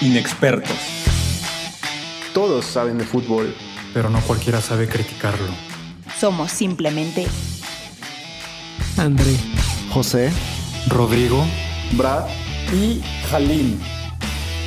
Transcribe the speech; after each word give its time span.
Inexpertos. 0.00 0.76
Todos 2.32 2.64
saben 2.64 2.98
de 2.98 3.04
fútbol, 3.04 3.54
pero 3.92 4.10
no 4.10 4.20
cualquiera 4.20 4.60
sabe 4.60 4.86
criticarlo. 4.88 5.48
Somos 6.18 6.52
simplemente 6.52 7.26
André, 8.96 9.36
José, 9.90 10.30
Rodrigo, 10.88 11.44
Brad 11.92 12.26
y 12.72 13.02
Halim. 13.32 13.78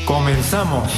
¡Comenzamos! 0.05 0.91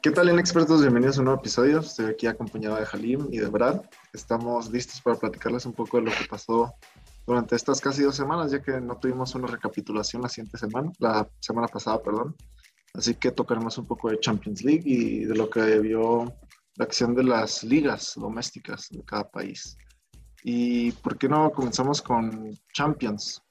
¿Qué 0.00 0.12
tal, 0.12 0.28
inexpertos? 0.28 0.80
Bienvenidos 0.80 1.16
a 1.16 1.20
un 1.20 1.24
nuevo 1.24 1.40
episodio. 1.40 1.80
Estoy 1.80 2.06
aquí 2.06 2.28
acompañado 2.28 2.76
de 2.76 2.86
Halim 2.92 3.26
y 3.32 3.38
de 3.38 3.48
Brad. 3.48 3.82
Estamos 4.12 4.70
listos 4.70 5.00
para 5.00 5.16
platicarles 5.16 5.66
un 5.66 5.72
poco 5.72 5.96
de 5.96 6.04
lo 6.04 6.12
que 6.12 6.24
pasó 6.30 6.72
durante 7.26 7.56
estas 7.56 7.80
casi 7.80 8.04
dos 8.04 8.14
semanas, 8.14 8.52
ya 8.52 8.62
que 8.62 8.80
no 8.80 8.96
tuvimos 8.96 9.34
una 9.34 9.48
recapitulación 9.48 10.22
la 10.22 10.28
siguiente 10.28 10.56
semana, 10.56 10.92
la 11.00 11.28
semana 11.40 11.66
pasada, 11.66 12.00
perdón. 12.00 12.36
Así 12.94 13.16
que 13.16 13.32
tocaremos 13.32 13.76
un 13.76 13.86
poco 13.86 14.08
de 14.08 14.20
Champions 14.20 14.62
League 14.62 14.84
y 14.84 15.24
de 15.24 15.34
lo 15.34 15.50
que 15.50 15.80
vio 15.80 16.32
la 16.76 16.84
acción 16.84 17.16
de 17.16 17.24
las 17.24 17.64
ligas 17.64 18.12
domésticas 18.14 18.86
de 18.90 19.02
cada 19.02 19.28
país. 19.28 19.76
¿Y 20.44 20.92
por 20.92 21.18
qué 21.18 21.28
no 21.28 21.50
comenzamos 21.50 22.00
con 22.00 22.56
Champions? 22.72 23.42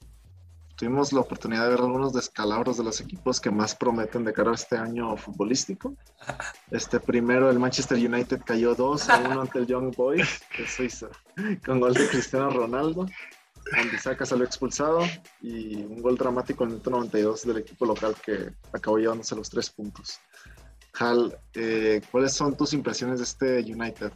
Tuvimos 0.78 1.12
la 1.12 1.22
oportunidad 1.22 1.64
de 1.64 1.70
ver 1.70 1.80
algunos 1.80 2.14
descalabros 2.14 2.78
de 2.78 2.84
los 2.84 3.02
equipos 3.02 3.42
que 3.42 3.50
más 3.50 3.74
prometen 3.74 4.24
de 4.24 4.32
cara 4.32 4.52
a 4.52 4.54
este 4.54 4.78
año 4.78 5.18
futbolístico. 5.18 5.96
Este 6.72 7.00
primero, 7.00 7.50
el 7.50 7.58
Manchester 7.58 7.98
United 7.98 8.42
cayó 8.46 8.76
2 8.76 9.10
a 9.10 9.18
1 9.22 9.42
ante 9.42 9.58
el 9.58 9.66
Young 9.66 9.96
Boys 9.96 10.42
de 10.56 10.68
Suiza, 10.68 11.08
con 11.66 11.80
gol 11.80 11.94
de 11.96 12.08
Cristiano 12.08 12.52
Ronaldo. 12.52 13.08
Andisaca 13.72 14.26
salió 14.26 14.46
expulsado 14.46 15.00
y 15.42 15.78
un 15.78 16.02
gol 16.02 16.16
dramático 16.16 16.64
en 16.66 16.72
el 16.72 16.82
92 16.84 17.48
del 17.48 17.58
equipo 17.58 17.86
local 17.86 18.16
que 18.24 18.54
acabó 18.72 19.00
llevándose 19.00 19.36
los 19.36 19.50
tres 19.50 19.72
puntos. 19.72 20.20
Hal, 21.00 21.40
eh, 21.56 22.02
¿cuáles 22.12 22.34
son 22.34 22.56
tus 22.56 22.74
impresiones 22.74 23.18
de 23.18 23.24
este 23.24 23.60
United 23.62 24.12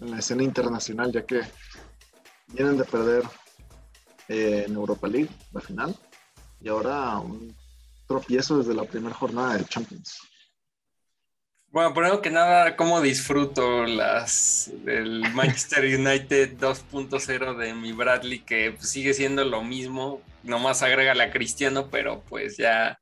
en 0.00 0.10
la 0.10 0.20
escena 0.20 0.42
internacional, 0.42 1.12
ya 1.12 1.26
que 1.26 1.42
vienen 2.54 2.78
de 2.78 2.84
perder 2.84 3.24
eh, 4.28 4.64
en 4.66 4.74
Europa 4.74 5.08
League, 5.08 5.30
la 5.52 5.60
final, 5.60 5.96
y 6.60 6.68
ahora 6.68 7.18
un 7.18 7.54
tropiezo 8.06 8.58
desde 8.58 8.74
la 8.74 8.84
primera 8.84 9.14
jornada 9.14 9.54
del 9.54 9.66
Champions? 9.66 10.20
Bueno, 11.70 11.92
primero 11.92 12.22
que 12.22 12.30
nada, 12.30 12.74
cómo 12.76 13.00
disfruto 13.00 13.84
las 13.84 14.70
del 14.84 15.20
Manchester 15.34 15.84
United 15.84 16.56
2.0 16.58 17.56
de 17.56 17.74
mi 17.74 17.92
Bradley, 17.92 18.38
que 18.38 18.72
pues, 18.72 18.88
sigue 18.88 19.12
siendo 19.12 19.44
lo 19.44 19.62
mismo, 19.62 20.22
nomás 20.42 20.82
agrega 20.82 21.14
la 21.14 21.30
Cristiano, 21.30 21.88
pero 21.90 22.22
pues 22.28 22.56
ya 22.56 22.98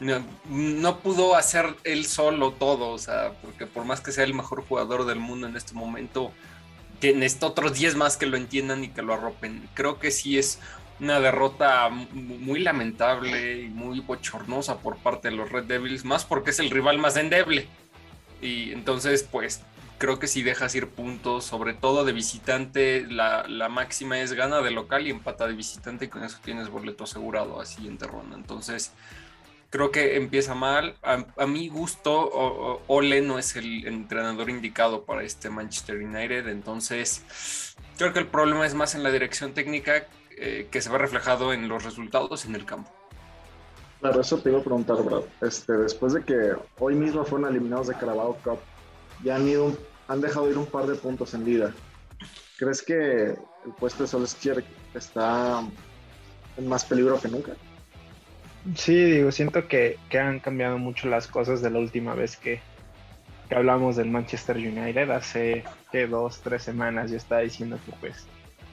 no, 0.00 0.24
no, 0.48 0.98
pudo 1.00 1.36
hacer 1.36 1.74
él 1.84 2.04
solo 2.04 2.52
todo, 2.52 2.90
o 2.90 2.98
sea, 2.98 3.32
porque 3.40 3.66
por 3.66 3.84
más 3.84 4.00
que 4.00 4.12
sea 4.12 4.24
el 4.24 4.34
mejor 4.34 4.62
jugador 4.62 5.06
del 5.06 5.20
mundo 5.20 5.46
en 5.46 5.56
este 5.56 5.72
momento, 5.72 6.32
que 7.00 7.28
otros 7.42 7.74
10 7.74 7.96
más 7.96 8.16
que 8.16 8.26
lo 8.26 8.36
entiendan 8.36 8.84
y 8.84 8.88
que 8.88 9.02
lo 9.02 9.14
arropen. 9.14 9.68
Creo 9.74 9.98
que 9.98 10.10
sí 10.10 10.38
es 10.38 10.58
una 11.00 11.20
derrota 11.20 11.88
muy 11.90 12.60
lamentable 12.60 13.62
y 13.62 13.68
muy 13.68 14.00
bochornosa 14.00 14.78
por 14.78 14.96
parte 14.96 15.30
de 15.30 15.36
los 15.36 15.50
Red 15.50 15.64
Devils, 15.64 16.04
más 16.04 16.24
porque 16.24 16.50
es 16.50 16.58
el 16.58 16.70
rival 16.70 16.98
más 16.98 17.16
endeble. 17.16 17.68
Y 18.42 18.72
entonces, 18.72 19.22
pues 19.22 19.62
creo 19.98 20.18
que 20.18 20.26
si 20.26 20.42
dejas 20.42 20.74
ir 20.74 20.88
puntos, 20.88 21.44
sobre 21.44 21.74
todo 21.74 22.04
de 22.04 22.12
visitante, 22.12 23.06
la, 23.08 23.46
la, 23.48 23.68
máxima 23.68 24.18
es 24.20 24.32
gana 24.32 24.60
de 24.60 24.70
local 24.70 25.06
y 25.06 25.10
empata 25.10 25.46
de 25.46 25.54
visitante 25.54 26.06
y 26.06 26.08
con 26.08 26.22
eso 26.24 26.38
tienes 26.44 26.68
boleto 26.68 27.04
asegurado 27.04 27.60
a 27.60 27.66
siguiente 27.66 28.06
ronda. 28.06 28.36
Entonces, 28.36 28.92
creo 29.70 29.90
que 29.90 30.16
empieza 30.16 30.54
mal. 30.54 30.96
A, 31.02 31.24
a 31.36 31.46
mi 31.46 31.68
gusto, 31.68 32.82
Ole 32.86 33.20
no 33.20 33.38
es 33.38 33.56
el 33.56 33.86
entrenador 33.86 34.50
indicado 34.50 35.04
para 35.04 35.22
este 35.22 35.50
Manchester 35.50 35.96
United. 35.96 36.48
Entonces, 36.48 37.74
creo 37.96 38.12
que 38.12 38.20
el 38.20 38.26
problema 38.26 38.66
es 38.66 38.74
más 38.74 38.94
en 38.94 39.02
la 39.02 39.10
dirección 39.10 39.52
técnica 39.54 40.06
eh, 40.40 40.68
que 40.70 40.80
se 40.80 40.90
ve 40.90 40.98
reflejado 40.98 41.52
en 41.52 41.68
los 41.68 41.84
resultados 41.84 42.44
en 42.44 42.54
el 42.54 42.64
campo. 42.64 42.90
Claro, 44.00 44.20
eso 44.20 44.38
te 44.38 44.50
iba 44.50 44.60
a 44.60 44.62
preguntar, 44.62 45.02
Brad. 45.02 45.22
Este, 45.40 45.72
después 45.72 46.12
de 46.12 46.22
que 46.22 46.52
hoy 46.78 46.94
mismo 46.94 47.24
fueron 47.24 47.50
eliminados 47.50 47.88
de 47.88 47.94
Carabao 47.94 48.38
Cup, 48.44 48.60
ya 49.24 49.34
han, 49.34 49.48
ido, 49.48 49.76
han 50.06 50.20
dejado 50.20 50.48
ir 50.48 50.56
un 50.56 50.66
par 50.66 50.86
de 50.86 50.94
puntos 50.94 51.34
en 51.34 51.44
liga. 51.44 51.74
¿Crees 52.56 52.82
que 52.82 53.30
el 53.30 53.72
puesto 53.80 54.04
de 54.04 54.08
Solskjaer 54.08 54.64
está 54.94 55.64
en 56.56 56.68
más 56.68 56.84
peligro 56.84 57.20
que 57.20 57.26
nunca? 57.26 57.56
Sí, 58.74 58.94
digo, 58.94 59.32
siento 59.32 59.66
que, 59.68 59.96
que 60.08 60.18
han 60.18 60.40
cambiado 60.40 60.78
mucho 60.78 61.08
las 61.08 61.26
cosas 61.26 61.62
de 61.62 61.70
la 61.70 61.78
última 61.78 62.14
vez 62.14 62.36
que, 62.36 62.60
que 63.48 63.54
hablamos 63.54 63.96
del 63.96 64.10
Manchester 64.10 64.56
United. 64.56 65.10
Hace 65.10 65.64
dos, 66.10 66.40
tres 66.40 66.62
semanas 66.62 67.10
yo 67.10 67.16
estaba 67.16 67.40
diciendo 67.40 67.78
que 67.84 67.92
pues 68.00 68.26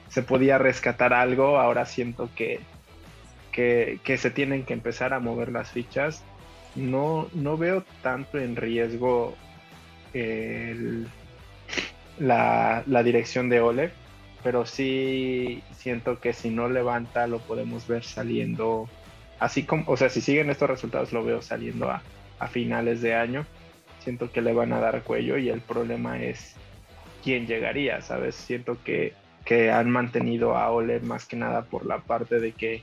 se 0.08 0.22
podía 0.22 0.58
rescatar 0.58 1.12
algo. 1.12 1.58
Ahora 1.58 1.86
siento 1.86 2.28
que, 2.36 2.60
que, 3.52 4.00
que, 4.04 4.18
se 4.18 4.30
tienen 4.30 4.64
que 4.64 4.74
empezar 4.74 5.14
a 5.14 5.20
mover 5.20 5.50
las 5.50 5.70
fichas. 5.70 6.22
No, 6.74 7.28
no 7.32 7.56
veo 7.56 7.84
tanto 8.02 8.38
en 8.38 8.56
riesgo 8.56 9.34
el, 10.12 11.08
la, 12.18 12.82
la, 12.86 13.02
dirección 13.02 13.48
de 13.48 13.60
Ole, 13.60 13.92
pero 14.42 14.66
sí 14.66 15.62
siento 15.74 16.20
que 16.20 16.34
si 16.34 16.50
no 16.50 16.68
levanta 16.68 17.26
lo 17.26 17.38
podemos 17.38 17.86
ver 17.86 18.04
saliendo, 18.04 18.88
así 19.38 19.64
como, 19.64 19.84
o 19.90 19.96
sea, 19.96 20.08
si 20.08 20.20
siguen 20.20 20.50
estos 20.50 20.70
resultados 20.70 21.12
lo 21.12 21.24
veo 21.24 21.42
saliendo 21.42 21.90
a, 21.90 22.02
finales 22.50 23.00
de 23.00 23.14
año. 23.14 23.46
Siento 24.00 24.30
que 24.30 24.42
le 24.42 24.52
van 24.52 24.72
a 24.72 24.78
dar 24.78 25.02
cuello 25.02 25.38
y 25.38 25.48
el 25.48 25.60
problema 25.60 26.22
es 26.22 26.54
quién 27.24 27.46
llegaría, 27.46 28.02
¿sabes? 28.02 28.34
Siento 28.34 28.78
que, 28.84 29.14
que 29.44 29.70
han 29.70 29.90
mantenido 29.90 30.56
a 30.56 30.70
Ole 30.70 31.00
más 31.00 31.26
que 31.26 31.36
nada 31.36 31.62
por 31.62 31.86
la 31.86 31.98
parte 31.98 32.38
de 32.38 32.52
que 32.52 32.82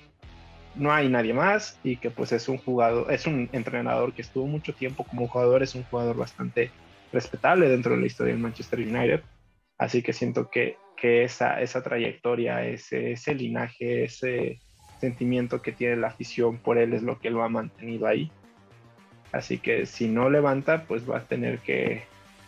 no 0.76 0.92
hay 0.92 1.08
nadie 1.08 1.34
más 1.34 1.80
y 1.84 1.98
que 1.98 2.10
pues 2.10 2.32
es 2.32 2.50
un 2.50 2.58
jugador, 2.58 3.12
es 3.12 3.28
un 3.28 3.48
entrenador 3.54 4.14
que 4.14 4.24
estuvo 4.24 4.48
mucho 4.48 4.74
tiempo 4.74 5.04
como 5.04 5.28
jugador, 5.28 5.64
es 5.64 5.76
un 5.76 5.84
jugador 5.84 6.18
bastante 6.18 6.72
respetable 7.14 7.70
dentro 7.70 7.94
de 7.94 8.02
la 8.02 8.08
historia 8.08 8.34
del 8.34 8.42
Manchester 8.42 8.80
United. 8.80 9.22
Así 9.78 10.02
que 10.02 10.14
siento 10.14 10.50
que, 10.50 10.78
que 10.98 11.24
esa, 11.24 11.62
esa 11.62 11.84
trayectoria, 11.84 12.66
ese, 12.66 13.14
ese 13.14 13.36
linaje, 13.36 14.06
ese 14.06 14.60
sentimiento 15.04 15.62
que 15.62 15.74
tiene 15.74 15.98
la 15.98 16.08
afición 16.08 16.58
por 16.58 16.78
él 16.78 16.94
es 16.94 17.04
lo 17.04 17.20
que 17.20 17.30
lo 17.30 17.44
ha 17.44 17.50
mantenido 17.50 18.08
ahí. 18.08 18.32
Así 19.34 19.58
que 19.58 19.86
si 19.86 20.08
no 20.08 20.30
levanta, 20.30 20.86
pues 20.86 21.10
va 21.10 21.18
a 21.18 21.26
tener 21.26 21.60
que 21.60 22.04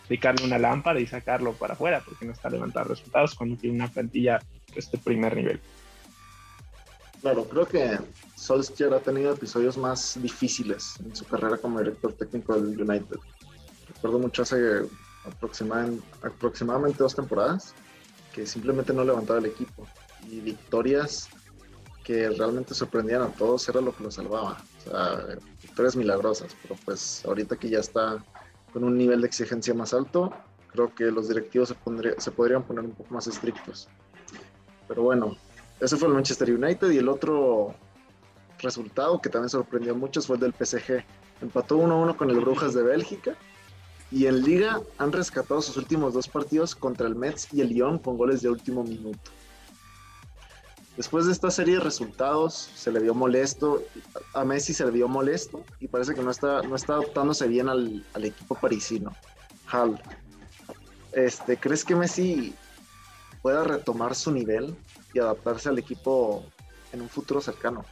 picarle 0.07 0.45
una 0.45 0.57
lámpara 0.57 1.01
y 1.01 1.05
sacarlo 1.05 1.51
para 1.53 1.73
afuera 1.73 2.01
porque 2.05 2.25
no 2.25 2.31
está 2.31 2.49
levantando 2.49 2.89
resultados 2.89 3.35
cuando 3.35 3.57
tiene 3.57 3.75
una 3.75 3.89
plantilla 3.89 4.39
pues, 4.71 4.89
de 4.89 4.97
primer 4.97 5.35
nivel. 5.35 5.59
Claro, 7.21 7.43
creo 7.45 7.66
que 7.66 7.99
Solskjaer 8.35 8.93
ha 8.93 8.99
tenido 8.99 9.33
episodios 9.33 9.77
más 9.77 10.17
difíciles 10.22 10.95
en 11.03 11.13
su 11.13 11.25
carrera 11.25 11.57
como 11.57 11.79
director 11.79 12.13
técnico 12.13 12.55
del 12.55 12.79
United. 12.79 13.17
Recuerdo 13.93 14.19
mucho 14.19 14.43
hace 14.43 14.57
aproximadamente 15.25 16.99
dos 16.99 17.16
temporadas 17.16 17.73
que 18.33 18.45
simplemente 18.45 18.93
no 18.93 19.03
levantaba 19.03 19.39
el 19.39 19.47
equipo 19.47 19.87
y 20.29 20.39
victorias 20.39 21.27
que 22.05 22.29
realmente 22.29 22.75
sorprendían 22.75 23.23
a 23.23 23.29
todos 23.29 23.67
era 23.67 23.81
lo 23.81 23.93
que 23.93 24.03
lo 24.03 24.11
salvaba. 24.11 24.61
O 24.77 24.89
sea, 24.89 25.25
victorias 25.61 25.95
milagrosas, 25.95 26.55
pero 26.61 26.75
pues 26.85 27.25
ahorita 27.25 27.57
que 27.57 27.67
ya 27.67 27.79
está 27.79 28.23
con 28.71 28.83
un 28.83 28.95
nivel 28.95 29.21
de 29.21 29.27
exigencia 29.27 29.73
más 29.73 29.93
alto, 29.93 30.31
creo 30.71 30.93
que 30.93 31.05
los 31.05 31.27
directivos 31.27 31.69
se, 31.69 31.75
pondría, 31.75 32.13
se 32.19 32.29
podrían 32.29 32.63
poner 32.63 32.85
un 32.85 32.91
poco 32.91 33.11
más 33.13 33.25
estrictos. 33.25 33.90
Pero 34.87 35.02
bueno, 35.02 35.35
ese 35.79 35.97
fue 35.97 36.07
el 36.07 36.13
Manchester 36.13 36.53
United 36.53 36.91
y 36.91 36.99
el 36.99 37.09
otro 37.09 37.73
resultado 38.59 39.19
que 39.19 39.29
también 39.29 39.49
sorprendió 39.49 39.93
a 39.93 39.97
muchos 39.97 40.28
fue 40.28 40.35
el 40.35 40.41
del 40.41 40.53
PSG. 40.53 41.03
Empató 41.41 41.79
1-1 41.79 42.16
con 42.16 42.29
el 42.29 42.40
Brujas 42.40 42.75
de 42.75 42.84
Bélgica 42.84 43.35
y 44.11 44.28
en 44.28 44.43
Liga 44.43 44.79
han 44.99 45.11
rescatado 45.11 45.59
sus 45.59 45.75
últimos 45.75 46.13
dos 46.13 46.28
partidos 46.28 46.75
contra 46.75 47.08
el 47.08 47.16
Metz 47.16 47.51
y 47.51 47.61
el 47.61 47.69
Lyon 47.69 47.97
con 47.97 48.16
goles 48.16 48.43
de 48.43 48.49
último 48.49 48.84
minuto. 48.84 49.31
Después 50.97 51.26
de 51.26 51.34
esta 51.34 51.52
serie 51.52 51.76
de 51.76 51.82
resultados, 51.82 52.53
se 52.53 52.90
le 52.92 53.02
vio 53.02 53.14
molesto, 53.14 53.84
a 54.34 54.46
Messi 54.46 54.74
se 54.74 54.86
le 54.86 54.92
vio 54.92 55.09
molesto 55.09 55.66
y 55.82 55.90
parece 55.90 56.16
que 56.16 56.22
no 56.22 56.32
está, 56.32 56.62
no 56.62 56.76
está 56.76 56.94
adaptándose 56.94 57.47
bien 57.47 57.68
al, 57.68 58.06
equipo 58.16 58.56
parisino. 58.56 59.14
Hal, 59.68 60.02
este, 61.12 61.58
¿crees 61.58 61.84
que 61.84 61.96
Messi 61.96 62.56
pueda 63.42 63.66
retomar 63.66 64.16
su 64.16 64.32
nivel 64.32 64.76
y 65.14 65.20
adaptarse 65.20 65.68
al 65.68 65.80
equipo 65.80 66.46
en 66.94 67.02
un 67.02 67.09
futuro 67.09 67.42
cercano? 67.42 67.84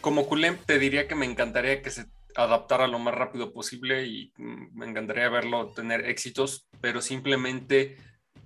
Como 0.00 0.26
culé, 0.26 0.52
te 0.64 0.78
diría 0.78 1.06
que 1.06 1.14
me 1.14 1.26
encantaría 1.26 1.82
que 1.82 1.90
se 1.90 2.06
adaptara 2.36 2.86
lo 2.86 2.98
más 2.98 3.14
rápido 3.14 3.52
posible 3.52 4.06
y 4.06 4.32
me 4.38 4.86
encantaría 4.86 5.28
verlo 5.28 5.72
tener 5.72 6.06
éxitos, 6.06 6.66
pero 6.80 7.02
simplemente 7.02 7.98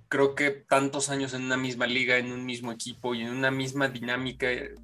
creo 0.08 0.34
que 0.34 0.50
tantos 0.50 1.10
años 1.10 1.34
en 1.34 1.44
una 1.44 1.56
misma 1.56 1.86
liga, 1.86 2.18
en 2.18 2.32
un 2.32 2.44
mismo 2.44 2.72
equipo 2.72 3.14
y 3.14 3.22
en 3.22 3.30
una 3.30 3.50
misma 3.50 3.88
dinámica 3.88 4.50
eh, 4.50 4.74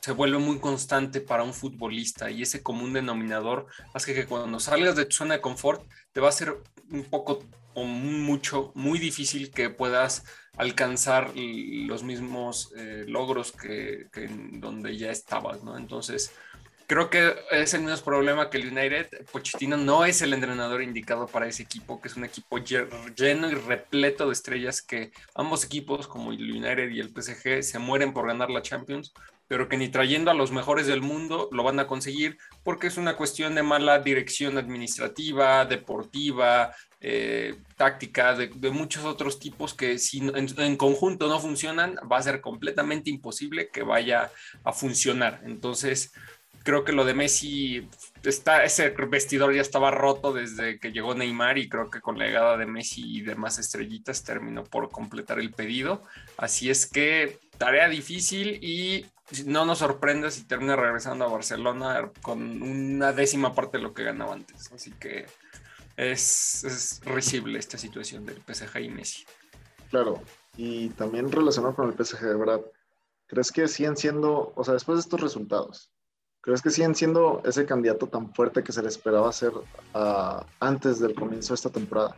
se 0.00 0.12
vuelve 0.12 0.38
muy 0.38 0.58
constante 0.58 1.20
para 1.20 1.42
un 1.42 1.54
futbolista 1.54 2.30
y 2.30 2.42
ese 2.42 2.62
común 2.62 2.92
denominador 2.92 3.66
hace 3.94 4.14
que 4.14 4.26
cuando 4.26 4.60
salgas 4.60 4.96
de 4.96 5.06
tu 5.06 5.16
zona 5.16 5.34
de 5.34 5.40
confort 5.40 5.86
te 6.12 6.20
va 6.20 6.28
a 6.28 6.32
ser 6.32 6.56
un 6.90 7.04
poco 7.04 7.44
o 7.74 7.84
mucho, 7.84 8.72
muy 8.74 8.98
difícil 8.98 9.50
que 9.50 9.70
puedas 9.70 10.24
alcanzar 10.58 11.32
los 11.34 12.02
mismos 12.02 12.70
eh, 12.76 13.04
logros 13.08 13.52
que, 13.52 14.08
que, 14.12 14.24
en 14.24 14.60
donde 14.60 14.96
ya 14.98 15.10
estabas, 15.10 15.62
¿no? 15.62 15.78
Entonces, 15.78 16.32
creo 16.86 17.10
que 17.10 17.34
es 17.50 17.74
el 17.74 17.82
mismo 17.82 18.04
problema 18.04 18.50
que 18.50 18.58
el 18.58 18.68
United. 18.68 19.26
Pochettino 19.30 19.76
no 19.76 20.04
es 20.04 20.22
el 20.22 20.32
entrenador 20.32 20.82
indicado 20.82 21.26
para 21.26 21.46
ese 21.46 21.62
equipo, 21.62 22.00
que 22.00 22.08
es 22.08 22.16
un 22.16 22.24
equipo 22.24 22.58
lleno 22.58 23.50
y 23.50 23.54
repleto 23.54 24.26
de 24.26 24.32
estrellas 24.32 24.82
que 24.82 25.12
ambos 25.34 25.64
equipos, 25.64 26.06
como 26.06 26.32
el 26.32 26.50
United 26.50 26.90
y 26.90 27.00
el 27.00 27.10
PSG, 27.10 27.62
se 27.62 27.78
mueren 27.78 28.12
por 28.12 28.26
ganar 28.26 28.50
la 28.50 28.62
Champions, 28.62 29.12
pero 29.48 29.68
que 29.68 29.76
ni 29.76 29.88
trayendo 29.88 30.30
a 30.30 30.34
los 30.34 30.50
mejores 30.50 30.86
del 30.86 31.02
mundo 31.02 31.48
lo 31.52 31.62
van 31.62 31.78
a 31.78 31.86
conseguir 31.86 32.38
porque 32.62 32.86
es 32.86 32.96
una 32.96 33.16
cuestión 33.16 33.54
de 33.54 33.62
mala 33.62 33.98
dirección 33.98 34.56
administrativa, 34.56 35.66
deportiva, 35.66 36.74
eh, 37.04 37.56
táctica, 37.76 38.34
de, 38.34 38.48
muchos 38.70 39.04
otros 39.04 39.38
tipos 39.40 39.74
que 39.74 39.98
si 39.98 40.22
en, 40.34 40.76
conjunto 40.76 41.28
no 41.28 41.40
funcionan, 41.40 41.96
va 42.10 42.18
a 42.18 42.22
ser 42.22 42.40
completamente 42.40 43.10
imposible 43.10 43.68
que 43.68 43.82
vaya 43.82 44.30
a 44.64 44.72
funcionar. 44.72 45.42
Entonces, 45.44 46.12
creo 46.62 46.84
que 46.84 46.92
lo 46.92 47.04
de 47.04 47.14
Messi, 47.14 47.88
está, 48.22 48.64
ese 48.64 48.90
vestidor 48.90 49.54
ya 49.54 49.60
estaba 49.60 49.90
roto 49.90 50.32
desde 50.32 50.78
que 50.78 50.92
llegó 50.92 51.14
Neymar 51.14 51.58
y 51.58 51.68
creo 51.68 51.90
que 51.90 52.00
con 52.00 52.18
la 52.18 52.26
llegada 52.26 52.56
de 52.56 52.66
Messi 52.66 53.02
y 53.04 53.22
demás 53.22 53.58
estrellitas 53.58 54.24
terminó 54.24 54.64
por 54.64 54.90
completar 54.90 55.38
el 55.38 55.52
pedido. 55.52 56.02
Así 56.36 56.70
es 56.70 56.86
que 56.86 57.38
tarea 57.58 57.88
difícil 57.88 58.58
y 58.62 59.06
no 59.46 59.64
nos 59.64 59.78
sorprende 59.78 60.30
si 60.30 60.44
termina 60.44 60.76
regresando 60.76 61.24
a 61.24 61.28
Barcelona 61.28 62.10
con 62.20 62.62
una 62.62 63.12
décima 63.12 63.54
parte 63.54 63.78
de 63.78 63.84
lo 63.84 63.94
que 63.94 64.04
ganaba 64.04 64.34
antes. 64.34 64.72
Así 64.72 64.92
que 64.92 65.26
es, 65.96 66.64
es 66.64 67.00
risible 67.04 67.58
esta 67.58 67.78
situación 67.78 68.26
del 68.26 68.42
PSG 68.42 68.80
y 68.80 68.88
Messi. 68.88 69.24
Claro, 69.90 70.22
y 70.56 70.88
también 70.90 71.30
relacionado 71.30 71.74
con 71.74 71.88
el 71.88 72.04
PSG, 72.04 72.38
¿verdad? 72.38 72.60
¿Crees 73.26 73.52
que 73.52 73.68
siguen 73.68 73.96
siendo, 73.96 74.52
o 74.54 74.64
sea, 74.64 74.74
después 74.74 74.96
de 74.96 75.00
estos 75.00 75.20
resultados, 75.20 75.91
¿crees 76.42 76.60
que 76.60 76.70
siguen 76.70 76.94
siendo 76.94 77.40
ese 77.46 77.64
candidato 77.64 78.08
tan 78.08 78.34
fuerte 78.34 78.62
que 78.62 78.72
se 78.72 78.82
le 78.82 78.88
esperaba 78.88 79.28
hacer 79.28 79.52
uh, 79.94 80.44
antes 80.60 80.98
del 80.98 81.14
comienzo 81.14 81.54
de 81.54 81.54
esta 81.54 81.70
temporada? 81.70 82.16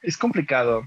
Es 0.00 0.16
complicado, 0.16 0.82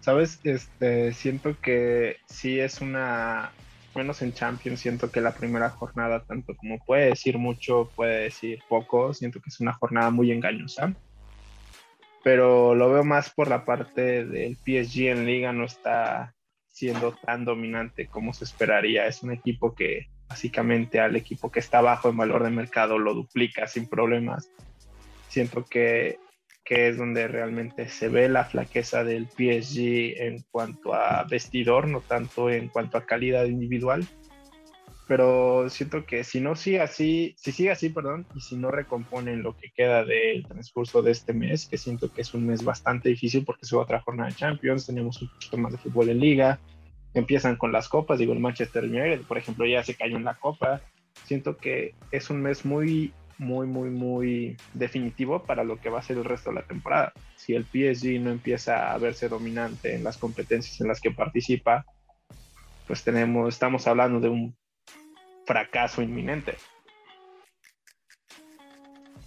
¿sabes? 0.00 0.40
Este, 0.42 1.12
siento 1.12 1.54
que 1.60 2.16
sí 2.26 2.58
es 2.58 2.80
una, 2.80 3.52
menos 3.94 4.22
en 4.22 4.32
Champions, 4.32 4.80
siento 4.80 5.10
que 5.10 5.20
la 5.20 5.34
primera 5.34 5.70
jornada, 5.70 6.24
tanto 6.24 6.56
como 6.56 6.78
puede 6.84 7.10
decir 7.10 7.38
mucho, 7.38 7.90
puede 7.94 8.24
decir 8.24 8.60
poco, 8.68 9.12
siento 9.14 9.40
que 9.40 9.50
es 9.50 9.60
una 9.60 9.74
jornada 9.74 10.10
muy 10.10 10.32
engañosa. 10.32 10.94
Pero 12.24 12.74
lo 12.74 12.90
veo 12.90 13.04
más 13.04 13.30
por 13.30 13.48
la 13.48 13.64
parte 13.64 14.24
del 14.24 14.56
PSG 14.56 15.10
en 15.10 15.26
liga, 15.26 15.52
no 15.52 15.64
está 15.64 16.34
siendo 16.66 17.12
tan 17.12 17.44
dominante 17.44 18.06
como 18.08 18.32
se 18.32 18.44
esperaría. 18.44 19.06
Es 19.06 19.22
un 19.22 19.32
equipo 19.32 19.74
que 19.74 20.08
básicamente 20.28 21.00
al 21.00 21.16
equipo 21.16 21.50
que 21.50 21.60
está 21.60 21.80
bajo 21.80 22.08
en 22.08 22.16
valor 22.16 22.44
de 22.44 22.50
mercado 22.50 22.98
lo 22.98 23.14
duplica 23.14 23.66
sin 23.66 23.88
problemas. 23.88 24.50
Siento 25.28 25.64
que 25.64 26.18
que 26.66 26.88
es 26.88 26.98
donde 26.98 27.28
realmente 27.28 27.88
se 27.88 28.08
ve 28.08 28.28
la 28.28 28.44
flaqueza 28.44 29.04
del 29.04 29.28
PSG 29.28 30.20
en 30.20 30.44
cuanto 30.50 30.94
a 30.94 31.22
vestidor, 31.22 31.86
no 31.86 32.00
tanto 32.00 32.50
en 32.50 32.68
cuanto 32.68 32.98
a 32.98 33.06
calidad 33.06 33.44
individual. 33.44 34.04
Pero 35.06 35.70
siento 35.70 36.04
que 36.04 36.24
si 36.24 36.40
no 36.40 36.56
sigue 36.56 36.80
así, 36.80 37.36
si 37.38 37.52
sigue 37.52 37.70
así, 37.70 37.90
perdón, 37.90 38.26
y 38.34 38.40
si 38.40 38.56
no 38.56 38.72
recomponen 38.72 39.44
lo 39.44 39.56
que 39.56 39.70
queda 39.70 40.04
del 40.04 40.44
transcurso 40.44 41.02
de 41.02 41.12
este 41.12 41.32
mes, 41.32 41.66
que 41.66 41.78
siento 41.78 42.12
que 42.12 42.22
es 42.22 42.34
un 42.34 42.44
mes 42.44 42.64
bastante 42.64 43.10
difícil 43.10 43.44
porque 43.44 43.62
es 43.62 43.72
otra 43.72 44.00
jornada 44.00 44.30
de 44.30 44.34
Champions, 44.34 44.86
tenemos 44.86 45.22
un 45.22 45.28
poquito 45.28 45.56
más 45.58 45.70
de 45.70 45.78
fútbol 45.78 46.08
en 46.08 46.18
liga, 46.18 46.58
empiezan 47.18 47.56
con 47.56 47.72
las 47.72 47.88
copas, 47.88 48.18
digo, 48.18 48.32
el 48.32 48.40
Manchester 48.40 48.84
United, 48.84 49.22
por 49.22 49.38
ejemplo, 49.38 49.66
ya 49.66 49.82
se 49.82 49.94
cayó 49.94 50.16
en 50.16 50.24
la 50.24 50.34
copa. 50.34 50.80
Siento 51.24 51.56
que 51.56 51.94
es 52.10 52.30
un 52.30 52.42
mes 52.42 52.64
muy 52.64 53.12
muy, 53.38 53.66
muy, 53.66 53.90
muy 53.90 54.56
definitivo 54.72 55.42
para 55.42 55.64
lo 55.64 55.80
que 55.80 55.90
va 55.90 55.98
a 55.98 56.02
ser 56.02 56.16
el 56.16 56.24
resto 56.24 56.50
de 56.50 56.56
la 56.56 56.66
temporada. 56.66 57.12
Si 57.36 57.54
el 57.54 57.64
PSG 57.64 58.20
no 58.20 58.30
empieza 58.30 58.92
a 58.92 58.98
verse 58.98 59.28
dominante 59.28 59.94
en 59.94 60.04
las 60.04 60.16
competencias 60.16 60.80
en 60.80 60.88
las 60.88 61.00
que 61.00 61.10
participa, 61.10 61.84
pues 62.86 63.02
tenemos, 63.02 63.48
estamos 63.48 63.86
hablando 63.86 64.20
de 64.20 64.28
un 64.28 64.56
fracaso 65.44 66.02
inminente. 66.02 66.56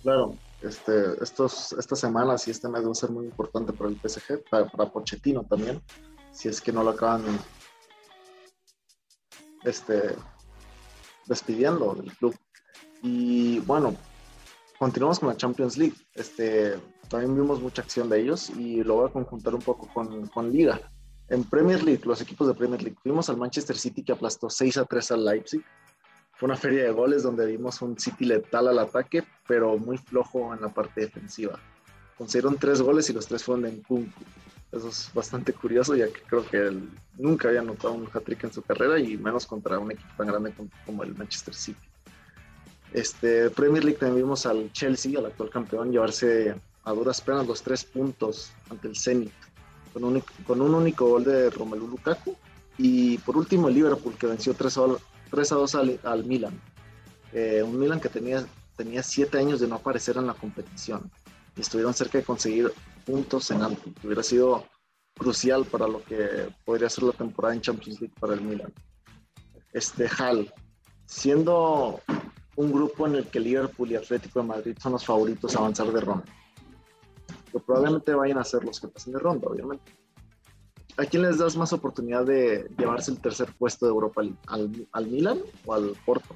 Claro, 0.02 0.36
este, 0.62 1.22
estos, 1.22 1.74
estas 1.74 2.00
semanas 2.00 2.48
y 2.48 2.52
este 2.52 2.70
mes 2.70 2.86
va 2.86 2.92
a 2.92 2.96
ser 2.96 3.12
muy 3.12 3.26
importante 3.26 3.74
para 3.74 3.90
el 3.90 3.98
PSG, 3.98 4.44
para, 4.50 4.66
para 4.66 4.90
Pochettino 4.90 5.44
también, 5.44 5.82
si 6.32 6.48
es 6.48 6.62
que 6.62 6.72
no 6.72 6.84
lo 6.84 6.92
acaban 6.92 7.24
este, 9.64 10.16
despidiendo 11.26 11.94
del 11.96 12.12
club. 12.14 12.36
Y 13.02 13.60
bueno, 13.60 13.96
continuamos 14.78 15.20
con 15.20 15.30
la 15.30 15.38
Champions 15.38 15.78
League. 15.78 15.96
Este, 16.14 16.80
también 17.10 17.36
vimos 17.36 17.62
mucha 17.62 17.82
acción 17.82 18.10
de 18.10 18.22
ellos 18.22 18.50
y 18.50 18.84
lo 18.84 18.96
voy 18.96 19.10
a 19.10 19.14
conjuntar 19.14 19.56
un 19.56 19.62
poco 19.62 19.88
con, 19.94 20.28
con 20.28 20.52
Liga. 20.52 20.80
En 21.30 21.44
Premier 21.44 21.84
League, 21.84 22.02
los 22.06 22.22
equipos 22.22 22.48
de 22.48 22.56
Premier 22.56 22.82
League, 22.82 22.98
vimos 23.04 23.30
al 23.30 23.38
Manchester 23.38 23.78
City 23.78 24.04
que 24.04 24.12
aplastó 24.12 24.50
6 24.50 24.78
a 24.78 24.86
3 24.86 25.12
al 25.12 25.26
Leipzig. 25.26 25.64
Fue 26.34 26.48
una 26.48 26.56
feria 26.56 26.84
de 26.84 26.92
goles 26.92 27.24
donde 27.24 27.46
vimos 27.46 27.82
un 27.82 28.00
City 28.00 28.26
letal 28.26 28.68
al 28.68 28.80
ataque, 28.80 29.24
pero 29.48 29.78
muy 29.78 29.98
flojo 29.98 30.54
en 30.54 30.62
la 30.62 30.70
parte 30.70 31.02
defensiva. 31.02 31.60
Consiguieron 32.18 32.58
tres 32.58 32.82
goles 32.82 33.10
y 33.10 33.14
los 33.14 33.28
tres 33.28 33.44
fueron 33.44 33.64
de 33.64 33.72
Nkunku. 33.74 34.22
Eso 34.72 34.90
es 34.90 35.12
bastante 35.14 35.52
curioso, 35.54 35.96
ya 35.96 36.08
que 36.08 36.22
creo 36.22 36.46
que 36.46 36.58
él 36.58 36.90
nunca 37.18 37.48
había 37.48 37.62
anotado 37.62 37.94
un 37.94 38.08
hat-trick 38.14 38.44
en 38.44 38.54
su 38.54 38.62
carrera 38.62 39.00
y 39.00 39.18
menos 39.18 39.48
contra 39.48 39.80
un 39.80 39.92
equipo 39.92 40.10
tan 40.16 40.28
grande 40.28 40.54
como 40.86 41.04
el 41.04 41.16
Manchester 41.16 41.56
City. 41.56 41.90
Este, 42.94 43.50
Premier 43.50 43.84
League 43.84 44.00
también 44.00 44.24
vimos 44.24 44.46
al 44.46 44.72
Chelsea, 44.72 45.18
al 45.18 45.26
actual 45.28 45.50
campeón, 45.50 45.92
llevarse 45.92 46.56
a 46.84 46.92
duras 46.92 47.22
penas 47.22 47.46
los 47.46 47.62
tres 47.62 47.84
puntos 47.84 48.52
ante 48.70 48.88
el 48.88 48.96
Zenit, 48.96 49.34
con 49.94 50.04
un, 50.04 50.24
con 50.46 50.62
un 50.62 50.74
único 50.74 51.08
gol 51.08 51.24
de 51.24 51.50
Romelu 51.50 51.88
Lukaku. 51.88 52.36
Y 52.78 53.18
por 53.20 53.38
último 53.38 53.68
el 53.68 53.76
Liverpool, 53.76 54.16
que 54.18 54.28
venció 54.28 54.54
3 54.54 54.78
a, 54.78 55.56
2 55.56 55.76
al, 55.76 56.24
Milan. 56.26 56.60
Eh, 57.34 57.62
un 57.62 57.78
Milan 57.78 58.00
que 58.00 58.08
tenía, 58.08 58.46
tenía 58.78 59.04
siete 59.04 59.38
años 59.38 59.60
de 59.60 59.68
no 59.68 59.76
aparecer 59.76 60.16
en 60.16 60.28
la 60.28 60.34
competición. 60.34 61.12
Y 61.58 61.62
estuvieron 61.62 61.94
cerca 61.94 62.18
de 62.20 62.24
conseguir 62.24 62.72
puntos 63.10 63.50
en 63.50 63.64
alto, 63.64 63.92
que 64.00 64.08
hubiera 64.08 64.22
sido 64.22 64.66
crucial 65.18 65.66
para 65.66 65.88
lo 65.88 66.04
que 66.04 66.54
podría 66.64 66.90
ser 66.90 67.06
la 67.06 67.14
temporada 67.14 67.56
en 67.56 67.62
Champions 67.62 68.00
League 68.00 68.14
para 68.20 68.36
el 68.36 68.42
Milan. 68.42 68.72
Este 69.74 70.08
Hall, 70.08 70.52
siendo 71.06 72.02
un 72.56 72.72
grupo 72.72 73.08
en 73.08 73.16
el 73.16 73.26
que 73.26 73.40
Liverpool 73.40 73.92
y 73.92 73.96
Atlético 73.96 74.42
de 74.42 74.48
Madrid 74.48 74.78
son 74.80 74.92
los 74.94 75.06
favoritos 75.06 75.56
a 75.56 75.60
avanzar 75.60 75.92
de 75.92 76.02
ronda. 76.02 76.26
Que 77.52 77.60
probablemente 77.60 78.14
vayan 78.14 78.38
a 78.38 78.44
ser 78.44 78.64
los 78.64 78.80
que 78.80 78.88
pasen 78.88 79.14
de 79.14 79.20
ronda, 79.20 79.48
obviamente. 79.48 79.92
¿A 80.98 81.06
quién 81.06 81.24
les 81.24 81.38
das 81.40 81.56
más 81.56 81.74
oportunidad 81.74 82.26
de 82.26 82.70
llevarse 82.78 83.12
el 83.12 83.22
tercer 83.22 83.52
puesto 83.58 83.86
de 83.86 83.92
Europa 83.92 84.22
¿Al, 84.48 84.88
al 84.92 85.08
Milan 85.08 85.40
o 85.66 85.74
al 85.74 85.96
Porto? 86.06 86.36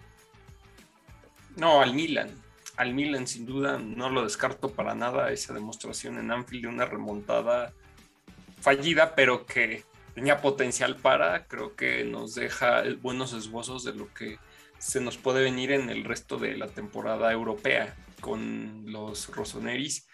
No, 1.55 1.81
al 1.81 1.93
Milan. 1.93 2.42
Al 2.75 2.93
Milan, 2.93 3.27
sin 3.27 3.45
duda, 3.45 3.77
no 3.77 4.09
lo 4.09 4.23
descarto 4.23 4.71
para 4.71 4.95
nada. 4.95 5.31
Esa 5.31 5.53
demostración 5.53 6.17
en 6.17 6.31
Anfield 6.31 6.63
de 6.63 6.69
una 6.69 6.85
remontada 6.85 7.73
fallida, 8.59 9.15
pero 9.15 9.45
que 9.45 9.83
tenía 10.15 10.41
potencial 10.41 10.95
para, 10.95 11.45
creo 11.47 11.75
que 11.75 12.03
nos 12.03 12.35
deja 12.35 12.83
buenos 13.01 13.33
esbozos 13.33 13.83
de 13.83 13.93
lo 13.93 14.13
que 14.13 14.39
se 14.77 14.99
nos 14.99 15.17
puede 15.17 15.43
venir 15.43 15.71
en 15.71 15.89
el 15.89 16.03
resto 16.03 16.37
de 16.37 16.57
la 16.57 16.67
temporada 16.67 17.31
europea 17.31 17.95
con 18.19 18.83
los 18.87 19.33
Rosoneris. 19.33 20.07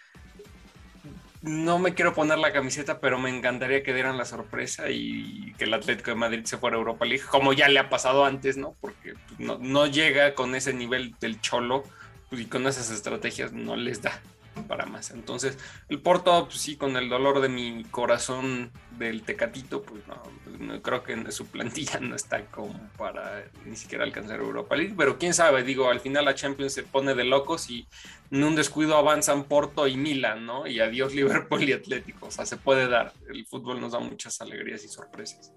No 1.42 1.78
me 1.78 1.94
quiero 1.94 2.12
poner 2.12 2.38
la 2.38 2.52
camiseta, 2.52 3.00
pero 3.00 3.18
me 3.18 3.34
encantaría 3.34 3.82
que 3.82 3.94
dieran 3.94 4.18
la 4.18 4.26
sorpresa 4.26 4.90
y 4.90 5.54
que 5.56 5.64
el 5.64 5.72
Atlético 5.72 6.10
de 6.10 6.16
Madrid 6.16 6.44
se 6.44 6.58
fuera 6.58 6.76
a 6.76 6.78
Europa 6.78 7.06
League, 7.06 7.24
como 7.30 7.52
ya 7.52 7.68
le 7.68 7.78
ha 7.78 7.88
pasado 7.88 8.24
antes, 8.26 8.58
¿no? 8.58 8.76
Porque 8.80 9.14
no, 9.38 9.86
llega 9.86 10.34
con 10.34 10.54
ese 10.54 10.74
nivel 10.74 11.16
del 11.18 11.40
cholo 11.40 11.84
pues, 12.30 12.42
y 12.42 12.46
con 12.46 12.66
esas 12.66 12.90
estrategias 12.90 13.52
no 13.52 13.76
les 13.76 14.00
da. 14.00 14.22
para 14.68 14.86
más. 14.86 15.10
Entonces, 15.10 15.58
el 15.88 16.00
Porto, 16.00 16.46
pues 16.46 16.60
sí, 16.60 16.76
con 16.76 16.96
el 16.96 17.08
dolor 17.08 17.40
de 17.40 17.48
mi 17.48 17.84
corazón 17.84 18.70
del 18.98 19.22
Tecatito, 19.22 19.82
pues 19.82 20.02
no, 20.06 20.22
no 20.58 20.82
creo 20.82 21.02
que 21.02 21.30
su 21.32 21.46
plantilla 21.46 22.00
no 22.00 22.14
está 22.14 22.44
como 22.46 22.74
para 22.98 23.44
ni 23.64 23.76
siquiera 23.76 24.04
alcanzar 24.04 24.40
Europa 24.40 24.76
League, 24.76 24.94
pero 24.96 25.18
quién 25.18 25.34
sabe, 25.34 25.62
digo, 25.62 25.88
al 25.88 26.00
final 26.00 26.24
la 26.24 26.34
Champions 26.34 26.74
se 26.74 26.82
pone 26.82 27.14
de 27.14 27.24
locos 27.24 27.70
y 27.70 27.86
en 28.30 28.44
un 28.44 28.54
descuido 28.54 28.96
avanzan 28.96 29.44
Porto 29.44 29.86
y 29.86 29.96
Milan, 29.96 30.46
¿no? 30.46 30.66
Y 30.66 30.80
adiós 30.80 31.14
Liverpool 31.14 31.62
y 31.62 31.72
Atlético, 31.72 32.26
o 32.26 32.30
sea, 32.30 32.46
se 32.46 32.56
puede 32.56 32.88
dar, 32.88 33.12
el 33.28 33.46
fútbol 33.46 33.80
nos 33.80 33.92
da 33.92 34.00
muchas 34.00 34.40
alegrías 34.40 34.84
y 34.84 34.88
sorpresas. 34.88 35.52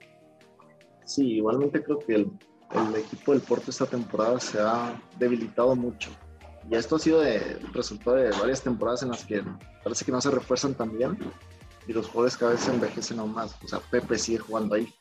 Sí, 1.06 1.34
igualmente 1.34 1.84
creo 1.84 2.00
que 2.00 2.16
el, 2.16 2.32
el 2.72 2.96
equipo 2.96 3.34
del 3.34 3.42
Porto 3.42 3.72
esta 3.72 3.86
temporada 3.86 4.40
se 4.40 4.60
ha 4.60 5.00
debilitado 5.20 5.76
mucho. 5.76 6.12
Y 6.70 6.76
esto 6.76 6.96
ha 6.96 7.00
sido 7.00 7.20
de, 7.20 7.60
resultado 7.74 8.18
de 8.18 8.32
varias 8.32 8.62
temporadas 8.62 9.04
en 9.04 9.10
las 9.10 9.26
que 9.26 9.44
parece 9.84 10.06
que 10.06 10.12
no 10.12 10.22
se 10.22 10.32
refuerzan 10.32 10.74
tan 10.74 10.98
bien 10.98 11.18
y 11.88 11.94
los 11.94 12.08
jugadores 12.08 12.38
cada 12.38 12.52
vez 12.52 12.62
se 12.62 12.72
envejecen 12.72 13.20
aún 13.20 13.34
más. 13.34 13.56
O 13.64 13.68
sea, 13.68 13.80
Pepe 13.80 14.18
sigue 14.18 14.40
jugando 14.40 14.76
ahí. 14.76 14.94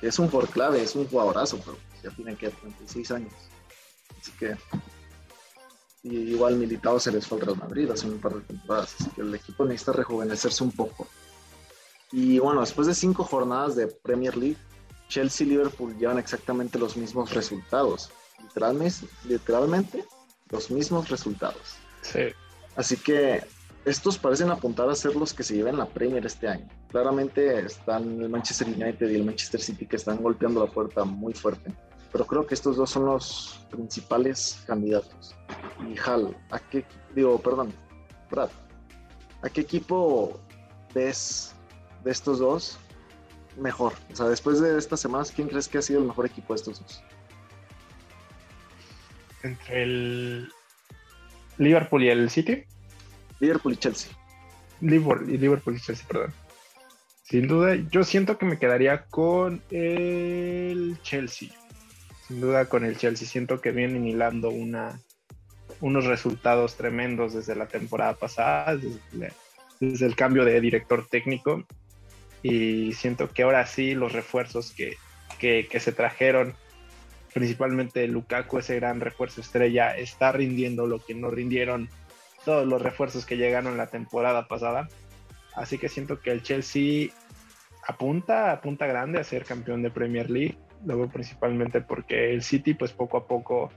Que 0.00 0.08
es 0.08 0.18
un 0.18 0.28
jugador 0.28 0.50
clave, 0.50 0.82
es 0.82 0.96
un 0.96 1.06
jugadorazo, 1.06 1.58
pero 1.58 1.76
ya 2.02 2.10
tiene 2.10 2.36
que 2.36 2.48
36 2.48 3.10
años. 3.12 3.32
Así 4.20 4.32
que. 4.32 4.56
Y 6.02 6.16
igual 6.32 6.56
Militado 6.56 6.98
se 6.98 7.12
les 7.12 7.26
fue 7.26 7.38
al 7.38 7.46
Real 7.46 7.58
Madrid 7.58 7.90
hace 7.90 8.08
un 8.08 8.18
par 8.18 8.34
de 8.34 8.40
temporadas. 8.40 8.96
Así 8.98 9.10
que 9.10 9.20
el 9.20 9.34
equipo 9.34 9.64
necesita 9.64 9.92
rejuvenecerse 9.92 10.64
un 10.64 10.72
poco. 10.72 11.06
Y 12.10 12.38
bueno, 12.38 12.60
después 12.60 12.88
de 12.88 12.94
cinco 12.94 13.24
jornadas 13.24 13.76
de 13.76 13.86
Premier 13.86 14.36
League, 14.36 14.58
Chelsea 15.08 15.46
y 15.46 15.50
Liverpool 15.50 15.96
llevan 15.96 16.18
exactamente 16.18 16.78
los 16.78 16.96
mismos 16.96 17.32
resultados. 17.32 18.10
Literalmente, 18.42 19.06
literalmente 19.24 20.04
los 20.52 20.70
mismos 20.70 21.08
resultados. 21.08 21.76
Sí. 22.02 22.28
Así 22.76 22.96
que 22.96 23.42
estos 23.84 24.16
parecen 24.16 24.50
apuntar 24.50 24.88
a 24.88 24.94
ser 24.94 25.16
los 25.16 25.34
que 25.34 25.42
se 25.42 25.56
lleven 25.56 25.76
la 25.76 25.86
Premier 25.86 26.24
este 26.24 26.46
año. 26.46 26.68
Claramente 26.88 27.66
están 27.66 28.22
el 28.22 28.28
Manchester 28.28 28.68
United 28.68 29.10
y 29.10 29.16
el 29.16 29.24
Manchester 29.24 29.60
City 29.60 29.86
que 29.86 29.96
están 29.96 30.18
golpeando 30.18 30.64
la 30.64 30.70
puerta 30.70 31.04
muy 31.04 31.34
fuerte. 31.34 31.72
Pero 32.12 32.26
creo 32.26 32.46
que 32.46 32.54
estos 32.54 32.76
dos 32.76 32.90
son 32.90 33.06
los 33.06 33.58
principales 33.70 34.62
candidatos. 34.66 35.34
Y 35.88 35.98
Hal, 35.98 36.36
¿a 36.50 36.60
qué, 36.60 36.84
digo, 37.14 37.38
perdón, 37.40 37.72
Brad, 38.30 38.50
¿a 39.42 39.48
qué 39.48 39.62
equipo 39.62 40.38
ves 40.94 41.54
de 42.04 42.10
estos 42.10 42.38
dos 42.38 42.78
mejor? 43.56 43.94
O 44.12 44.16
sea, 44.16 44.28
después 44.28 44.60
de 44.60 44.78
estas 44.78 45.00
semanas, 45.00 45.32
¿quién 45.34 45.48
crees 45.48 45.66
que 45.66 45.78
ha 45.78 45.82
sido 45.82 46.00
el 46.00 46.06
mejor 46.06 46.26
equipo 46.26 46.52
de 46.52 46.58
estos 46.58 46.80
dos? 46.80 47.02
Entre 49.42 49.82
el 49.82 50.52
Liverpool 51.58 52.04
y 52.04 52.08
el 52.10 52.30
City. 52.30 52.64
Liverpool 53.40 53.72
y 53.72 53.76
Chelsea. 53.76 54.12
Liverpool 54.80 55.32
y 55.32 55.38
Liverpool 55.38 55.76
y 55.76 55.80
Chelsea, 55.80 56.06
perdón. 56.06 56.32
Sin 57.24 57.48
duda, 57.48 57.76
yo 57.90 58.04
siento 58.04 58.36
que 58.36 58.46
me 58.46 58.58
quedaría 58.58 59.04
con 59.06 59.62
el 59.70 60.98
Chelsea. 61.02 61.48
Sin 62.26 62.40
duda 62.40 62.66
con 62.66 62.84
el 62.84 62.96
Chelsea. 62.96 63.26
Siento 63.26 63.60
que 63.60 63.72
vienen 63.72 64.06
hilando 64.06 64.50
una, 64.50 65.00
unos 65.80 66.04
resultados 66.04 66.76
tremendos 66.76 67.34
desde 67.34 67.54
la 67.54 67.66
temporada 67.66 68.14
pasada, 68.14 68.76
desde, 68.76 69.32
desde 69.80 70.06
el 70.06 70.14
cambio 70.14 70.44
de 70.44 70.60
director 70.60 71.06
técnico. 71.08 71.64
Y 72.42 72.92
siento 72.92 73.30
que 73.30 73.44
ahora 73.44 73.66
sí 73.66 73.94
los 73.94 74.12
refuerzos 74.12 74.72
que, 74.72 74.96
que, 75.38 75.68
que 75.70 75.80
se 75.80 75.92
trajeron, 75.92 76.54
principalmente 77.32 78.06
Lukaku, 78.08 78.58
ese 78.58 78.76
gran 78.76 79.00
refuerzo 79.00 79.40
estrella, 79.40 79.96
está 79.96 80.32
rindiendo 80.32 80.86
lo 80.86 80.98
que 80.98 81.14
no 81.14 81.30
rindieron 81.30 81.88
todos 82.44 82.66
los 82.66 82.82
refuerzos 82.82 83.24
que 83.24 83.36
llegaron 83.36 83.76
la 83.76 83.86
temporada 83.86 84.48
pasada. 84.48 84.88
Así 85.54 85.78
que 85.78 85.88
siento 85.88 86.20
que 86.20 86.30
el 86.30 86.42
Chelsea 86.42 87.10
apunta, 87.86 88.52
apunta 88.52 88.86
grande 88.86 89.20
a 89.20 89.24
ser 89.24 89.44
campeón 89.44 89.82
de 89.82 89.90
Premier 89.90 90.30
League. 90.30 90.58
Lo 90.84 90.96
veo 90.96 91.08
principalmente 91.08 91.80
porque 91.80 92.32
el 92.32 92.42
City, 92.42 92.74
pues 92.74 92.92
poco 92.92 93.16
a 93.16 93.26
poco 93.26 93.70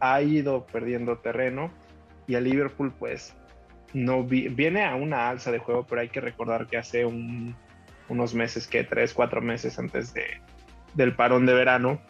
ha 0.00 0.20
ido 0.22 0.66
perdiendo 0.66 1.18
terreno 1.18 1.70
y 2.26 2.34
el 2.34 2.44
Liverpool, 2.44 2.92
pues 2.98 3.34
no 3.92 4.22
vi 4.22 4.48
viene 4.48 4.84
a 4.84 4.94
una 4.94 5.28
alza 5.28 5.50
de 5.50 5.58
juego, 5.58 5.86
pero 5.86 6.00
hay 6.00 6.08
que 6.08 6.20
recordar 6.20 6.66
que 6.66 6.76
hace 6.76 7.04
un, 7.04 7.56
unos 8.08 8.34
meses, 8.34 8.66
que 8.66 8.84
tres, 8.84 9.14
cuatro 9.14 9.40
meses 9.40 9.78
antes 9.78 10.12
de, 10.14 10.40
del 10.94 11.14
parón 11.14 11.46
de 11.46 11.54
verano, 11.54 12.00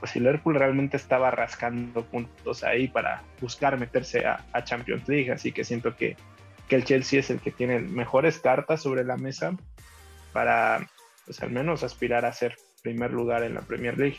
pues 0.00 0.16
el 0.16 0.22
Liverpool 0.22 0.54
realmente 0.54 0.96
estaba 0.96 1.30
rascando 1.30 2.04
puntos 2.04 2.64
ahí 2.64 2.88
para 2.88 3.22
buscar 3.40 3.78
meterse 3.78 4.26
a, 4.26 4.64
Champions 4.64 5.06
League, 5.06 5.30
así 5.30 5.52
que 5.52 5.62
siento 5.62 5.94
que, 5.94 6.16
que, 6.68 6.76
el 6.76 6.84
Chelsea 6.84 7.20
es 7.20 7.30
el 7.30 7.38
que 7.38 7.50
tiene 7.50 7.78
mejores 7.78 8.38
cartas 8.38 8.82
sobre 8.82 9.04
la 9.04 9.18
mesa 9.18 9.54
para, 10.32 10.90
pues 11.26 11.40
al 11.42 11.50
menos 11.50 11.82
aspirar 11.82 12.24
a 12.24 12.32
ser 12.32 12.56
primer 12.82 13.12
lugar 13.12 13.42
en 13.42 13.54
la 13.54 13.60
Premier 13.60 13.96
League. 13.98 14.18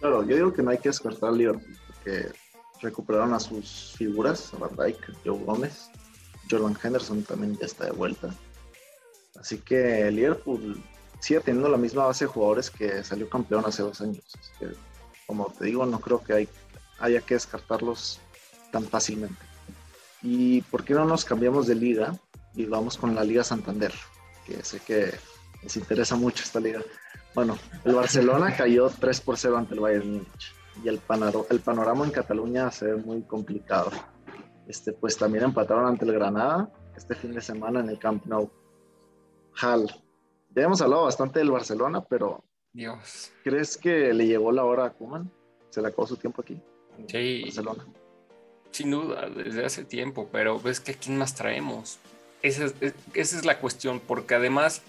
Claro, 0.00 0.26
yo 0.26 0.36
digo 0.36 0.52
que 0.54 0.62
no 0.62 0.70
hay 0.70 0.78
que 0.78 0.88
descartar 0.88 1.30
al 1.30 1.38
Liverpool, 1.38 1.76
porque 1.86 2.26
recuperaron 2.80 3.34
a 3.34 3.40
sus 3.40 3.94
figuras, 3.98 4.54
a 4.54 4.58
Van 4.58 4.76
Dijk, 4.76 5.12
Joe 5.24 5.38
Gómez, 5.44 5.90
Jordan 6.50 6.76
Henderson 6.82 7.22
también 7.24 7.58
ya 7.58 7.66
está 7.66 7.84
de 7.86 7.92
vuelta. 7.92 8.34
Así 9.38 9.58
que 9.58 10.08
el 10.08 10.16
Liverpool 10.16 10.82
sigue 11.20 11.40
teniendo 11.40 11.68
la 11.68 11.76
misma 11.76 12.06
base 12.06 12.24
de 12.24 12.30
jugadores 12.30 12.70
que 12.70 13.02
salió 13.04 13.28
campeón 13.28 13.64
hace 13.66 13.82
dos 13.82 14.00
años. 14.00 14.24
Que, 14.58 14.68
como 15.26 15.46
te 15.46 15.66
digo, 15.66 15.84
no 15.86 16.00
creo 16.00 16.22
que 16.22 16.32
hay, 16.32 16.48
haya 16.98 17.20
que 17.20 17.34
descartarlos 17.34 18.20
tan 18.70 18.84
fácilmente. 18.84 19.42
¿Y 20.22 20.62
por 20.62 20.84
qué 20.84 20.94
no 20.94 21.04
nos 21.04 21.24
cambiamos 21.24 21.66
de 21.66 21.74
liga 21.74 22.14
y 22.54 22.64
vamos 22.64 22.96
con 22.96 23.14
la 23.14 23.24
Liga 23.24 23.44
Santander? 23.44 23.92
Que 24.44 24.62
sé 24.64 24.80
que 24.80 25.14
les 25.62 25.76
interesa 25.76 26.16
mucho 26.16 26.44
esta 26.44 26.60
liga. 26.60 26.80
Bueno, 27.34 27.58
el 27.84 27.94
Barcelona 27.94 28.54
cayó 28.56 28.88
3 28.88 29.20
por 29.20 29.36
0 29.36 29.58
ante 29.58 29.74
el 29.74 29.80
Bayern 29.80 30.10
Múnich 30.10 30.54
y 30.82 30.88
el, 30.88 30.98
panaro, 30.98 31.46
el 31.50 31.60
panorama 31.60 32.04
en 32.04 32.10
Cataluña 32.10 32.70
se 32.70 32.86
ve 32.86 32.96
muy 32.96 33.22
complicado. 33.22 33.90
Este, 34.66 34.92
pues 34.92 35.16
también 35.16 35.44
empataron 35.44 35.86
ante 35.86 36.04
el 36.04 36.12
Granada 36.12 36.68
este 36.96 37.14
fin 37.14 37.32
de 37.32 37.40
semana 37.40 37.80
en 37.80 37.88
el 37.90 37.98
Camp 37.98 38.24
Nou. 38.26 38.50
Hal, 39.60 39.86
ya 40.60 40.66
hemos 40.66 40.80
hablado 40.80 41.04
bastante 41.04 41.38
del 41.38 41.50
Barcelona, 41.50 42.02
pero 42.04 42.42
Dios. 42.72 43.30
¿crees 43.44 43.76
que 43.76 44.12
le 44.12 44.26
llegó 44.26 44.52
la 44.52 44.64
hora 44.64 44.86
a 44.86 44.90
Kuman? 44.92 45.30
¿Se 45.70 45.80
le 45.82 45.88
acabó 45.88 46.06
su 46.06 46.16
tiempo 46.16 46.42
aquí? 46.42 46.60
Sí. 47.08 47.42
Barcelona. 47.44 47.86
Sin 48.70 48.90
duda, 48.90 49.28
desde 49.30 49.64
hace 49.64 49.84
tiempo, 49.84 50.28
pero 50.32 50.58
ves 50.60 50.80
que 50.80 50.92
a 50.92 50.94
quién 50.94 51.16
más 51.18 51.34
traemos. 51.34 51.98
Esa 52.42 52.64
es, 52.66 52.74
es- 52.80 52.94
esa 53.14 53.36
es 53.38 53.44
la 53.44 53.58
cuestión, 53.58 54.00
porque 54.00 54.34
además 54.34 54.82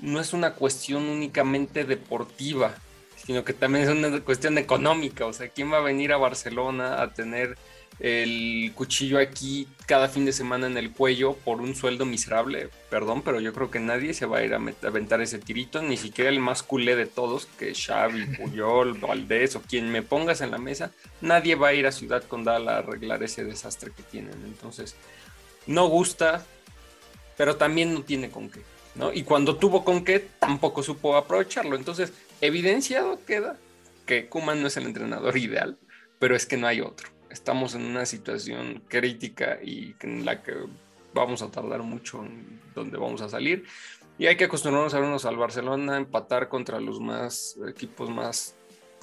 no 0.00 0.20
es 0.20 0.32
una 0.32 0.54
cuestión 0.54 1.04
únicamente 1.04 1.84
deportiva, 1.84 2.74
sino 3.16 3.44
que 3.44 3.52
también 3.52 3.84
es 3.84 3.90
una 3.90 4.20
cuestión 4.24 4.58
económica. 4.58 5.26
O 5.26 5.32
sea, 5.32 5.48
¿quién 5.48 5.72
va 5.72 5.78
a 5.78 5.82
venir 5.82 6.12
a 6.12 6.16
Barcelona 6.16 7.02
a 7.02 7.12
tener 7.12 7.56
el 8.00 8.72
cuchillo 8.74 9.18
aquí 9.18 9.66
cada 9.86 10.08
fin 10.08 10.24
de 10.24 10.32
semana 10.32 10.66
en 10.66 10.76
el 10.76 10.92
cuello 10.92 11.34
por 11.34 11.60
un 11.60 11.74
sueldo 11.74 12.04
miserable? 12.04 12.70
Perdón, 12.90 13.22
pero 13.22 13.40
yo 13.40 13.52
creo 13.52 13.70
que 13.70 13.80
nadie 13.80 14.14
se 14.14 14.26
va 14.26 14.38
a 14.38 14.44
ir 14.44 14.54
a 14.54 14.60
aventar 14.86 15.20
ese 15.20 15.38
tirito, 15.38 15.82
ni 15.82 15.96
siquiera 15.96 16.30
el 16.30 16.40
más 16.40 16.62
culé 16.62 16.94
de 16.96 17.06
todos, 17.06 17.46
que 17.58 17.74
Xavi, 17.74 18.24
Puyol, 18.38 18.94
Valdés 18.94 19.56
o 19.56 19.62
quien 19.62 19.90
me 19.90 20.02
pongas 20.02 20.40
en 20.40 20.50
la 20.50 20.58
mesa, 20.58 20.92
nadie 21.20 21.54
va 21.54 21.68
a 21.68 21.74
ir 21.74 21.86
a 21.86 21.92
Ciudad 21.92 22.22
Condal 22.22 22.68
a 22.68 22.78
arreglar 22.78 23.22
ese 23.22 23.44
desastre 23.44 23.92
que 23.96 24.02
tienen. 24.02 24.34
Entonces, 24.44 24.94
no 25.66 25.88
gusta, 25.88 26.44
pero 27.36 27.56
también 27.56 27.94
no 27.94 28.02
tiene 28.02 28.30
con 28.30 28.50
qué, 28.50 28.62
¿no? 28.94 29.12
Y 29.12 29.22
cuando 29.22 29.56
tuvo 29.56 29.84
con 29.84 30.04
qué, 30.04 30.18
tampoco 30.38 30.82
supo 30.82 31.16
aprovecharlo. 31.16 31.76
Entonces, 31.76 32.12
evidenciado 32.40 33.24
queda 33.24 33.56
que 34.06 34.28
Kuman 34.28 34.60
no 34.60 34.68
es 34.68 34.76
el 34.76 34.86
entrenador 34.86 35.36
ideal, 35.38 35.78
pero 36.18 36.34
es 36.34 36.46
que 36.46 36.56
no 36.56 36.66
hay 36.66 36.80
otro. 36.80 37.17
Estamos 37.30 37.74
en 37.74 37.82
una 37.84 38.06
situación 38.06 38.82
crítica 38.88 39.58
y 39.62 39.94
en 40.00 40.24
la 40.24 40.42
que 40.42 40.54
vamos 41.14 41.42
a 41.42 41.50
tardar 41.50 41.82
mucho 41.82 42.24
en 42.24 42.60
donde 42.74 42.96
vamos 42.98 43.20
a 43.22 43.28
salir. 43.28 43.64
Y 44.18 44.26
hay 44.26 44.36
que 44.36 44.44
acostumbrarnos 44.44 44.94
a 44.94 45.00
vernos 45.00 45.24
al 45.26 45.36
Barcelona, 45.36 45.96
empatar 45.96 46.48
contra 46.48 46.80
los 46.80 47.00
más 47.00 47.56
equipos 47.68 48.10
más 48.10 48.54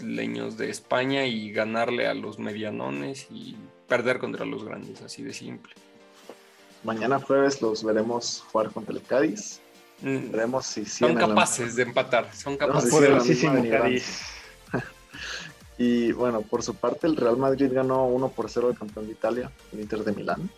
leños 0.04 0.58
de 0.58 0.70
España 0.70 1.26
y 1.26 1.52
ganarle 1.52 2.08
a 2.08 2.14
los 2.14 2.38
medianones 2.38 3.28
y 3.32 3.56
perder 3.88 4.20
contra 4.20 4.46
los 4.46 4.64
grandes, 4.66 5.02
así 5.02 5.24
de 5.24 5.34
simple. 5.34 5.74
Mañana 6.84 7.20
jueves 7.20 7.62
los 7.62 7.84
veremos 7.84 8.44
jugar 8.52 8.72
contra 8.72 8.94
el 8.94 9.02
Cádiz. 9.02 9.62
Mm, 10.02 10.32
Veremos 10.32 10.66
si 10.66 10.84
Son 10.86 11.16
la- 11.16 11.22
capaces 11.22 11.76
de 11.78 11.84
empatar, 11.84 12.34
son 12.36 12.58
capaces. 12.58 12.92
misma 12.94 13.54
venganza. 13.54 13.80
Cádiz. 13.84 14.20
Y 15.78 16.12
bueno, 16.14 16.42
por 16.42 16.64
su 16.64 16.74
parte, 16.76 17.08
el 17.08 17.18
Real 17.18 17.38
Madrid 17.38 17.72
ganó 17.72 18.06
1 18.06 18.30
por 18.30 18.50
0 18.50 18.70
al 18.70 18.78
campeón 18.78 19.08
de 19.08 19.12
Italia, 19.12 19.52
el 19.74 19.82
Inter 19.82 20.04
de 20.04 20.14
Milán. 20.14 20.50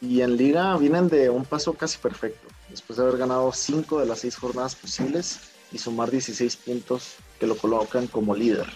Y 0.00 0.20
en 0.22 0.36
Liga 0.36 0.76
vienen 0.76 1.08
de 1.08 1.30
un 1.30 1.44
paso 1.44 1.74
casi 1.74 1.98
perfecto, 1.98 2.48
después 2.68 2.96
de 2.96 3.04
haber 3.04 3.18
ganado 3.18 3.52
5 3.52 4.00
de 4.00 4.06
las 4.06 4.20
6 4.20 4.36
jornadas 4.36 4.74
posibles 4.74 5.40
y 5.72 5.78
sumar 5.78 6.10
16 6.10 6.56
puntos 6.56 7.14
que 7.38 7.46
lo 7.46 7.56
colocan 7.56 8.06
como 8.06 8.34
líder. 8.34 8.66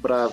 Brad, 0.00 0.30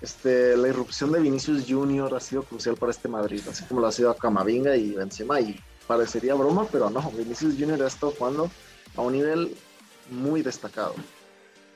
este, 0.00 0.56
la 0.56 0.68
irrupción 0.68 1.12
de 1.12 1.20
Vinicius 1.20 1.64
Junior 1.68 2.14
ha 2.14 2.20
sido 2.20 2.42
crucial 2.42 2.76
para 2.76 2.90
este 2.90 3.08
Madrid, 3.08 3.42
así 3.48 3.64
como 3.64 3.80
lo 3.80 3.86
ha 3.86 3.92
sido 3.92 4.10
a 4.10 4.16
Camavinga 4.16 4.76
y 4.76 4.92
Benzema, 4.92 5.40
y 5.40 5.60
parecería 5.86 6.34
broma, 6.34 6.66
pero 6.70 6.90
no, 6.90 7.10
Vinicius 7.12 7.54
Junior 7.58 7.82
ha 7.82 7.86
estado 7.86 8.12
jugando 8.16 8.50
a 8.96 9.00
un 9.00 9.12
nivel 9.12 9.54
muy 10.10 10.42
destacado. 10.42 10.94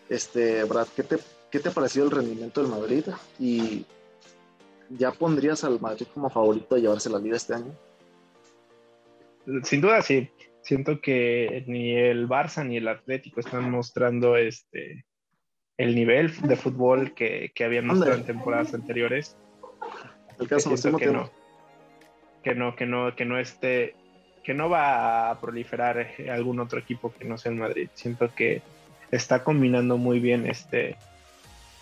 Este, 0.08 0.64
Brad, 0.64 0.86
¿qué 0.94 1.02
te, 1.02 1.18
qué 1.50 1.60
te 1.60 1.68
ha 1.68 1.72
parecido 1.72 2.06
el 2.06 2.10
rendimiento 2.10 2.62
del 2.62 2.70
Madrid? 2.70 3.04
Y 3.38 3.84
¿ya 4.90 5.12
pondrías 5.12 5.64
al 5.64 5.80
Madrid 5.80 6.06
como 6.12 6.30
favorito 6.30 6.74
a 6.74 6.78
llevarse 6.78 7.10
la 7.10 7.18
liga 7.18 7.36
este 7.36 7.54
año? 7.54 7.74
Sin 9.62 9.80
duda, 9.80 10.02
sí. 10.02 10.28
Siento 10.62 11.00
que 11.00 11.64
ni 11.68 11.94
el 11.96 12.28
Barça 12.28 12.66
ni 12.66 12.76
el 12.76 12.88
Atlético 12.88 13.40
están 13.40 13.70
mostrando 13.70 14.36
este 14.36 15.04
el 15.76 15.94
nivel 15.94 16.34
de 16.40 16.56
fútbol 16.56 17.14
que, 17.14 17.52
que 17.54 17.64
habían 17.64 17.86
mostrado 17.86 18.16
en 18.16 18.24
temporadas 18.24 18.74
anteriores. 18.74 19.36
El 20.40 20.48
caso 20.48 20.70
que 20.98 21.06
no, 21.06 21.30
que 22.42 22.54
no, 22.54 22.74
que 22.76 22.86
no, 22.86 23.14
que 23.14 23.24
no 23.24 23.38
esté, 23.38 23.94
que 24.42 24.54
no 24.54 24.68
va 24.68 25.30
a 25.30 25.40
proliferar 25.40 26.08
algún 26.30 26.60
otro 26.60 26.78
equipo 26.78 27.12
que 27.12 27.24
no 27.24 27.38
sea 27.38 27.52
el 27.52 27.58
Madrid. 27.58 27.88
Siento 27.94 28.34
que 28.34 28.62
está 29.10 29.44
combinando 29.44 29.98
muy 29.98 30.18
bien 30.18 30.46
este 30.46 30.96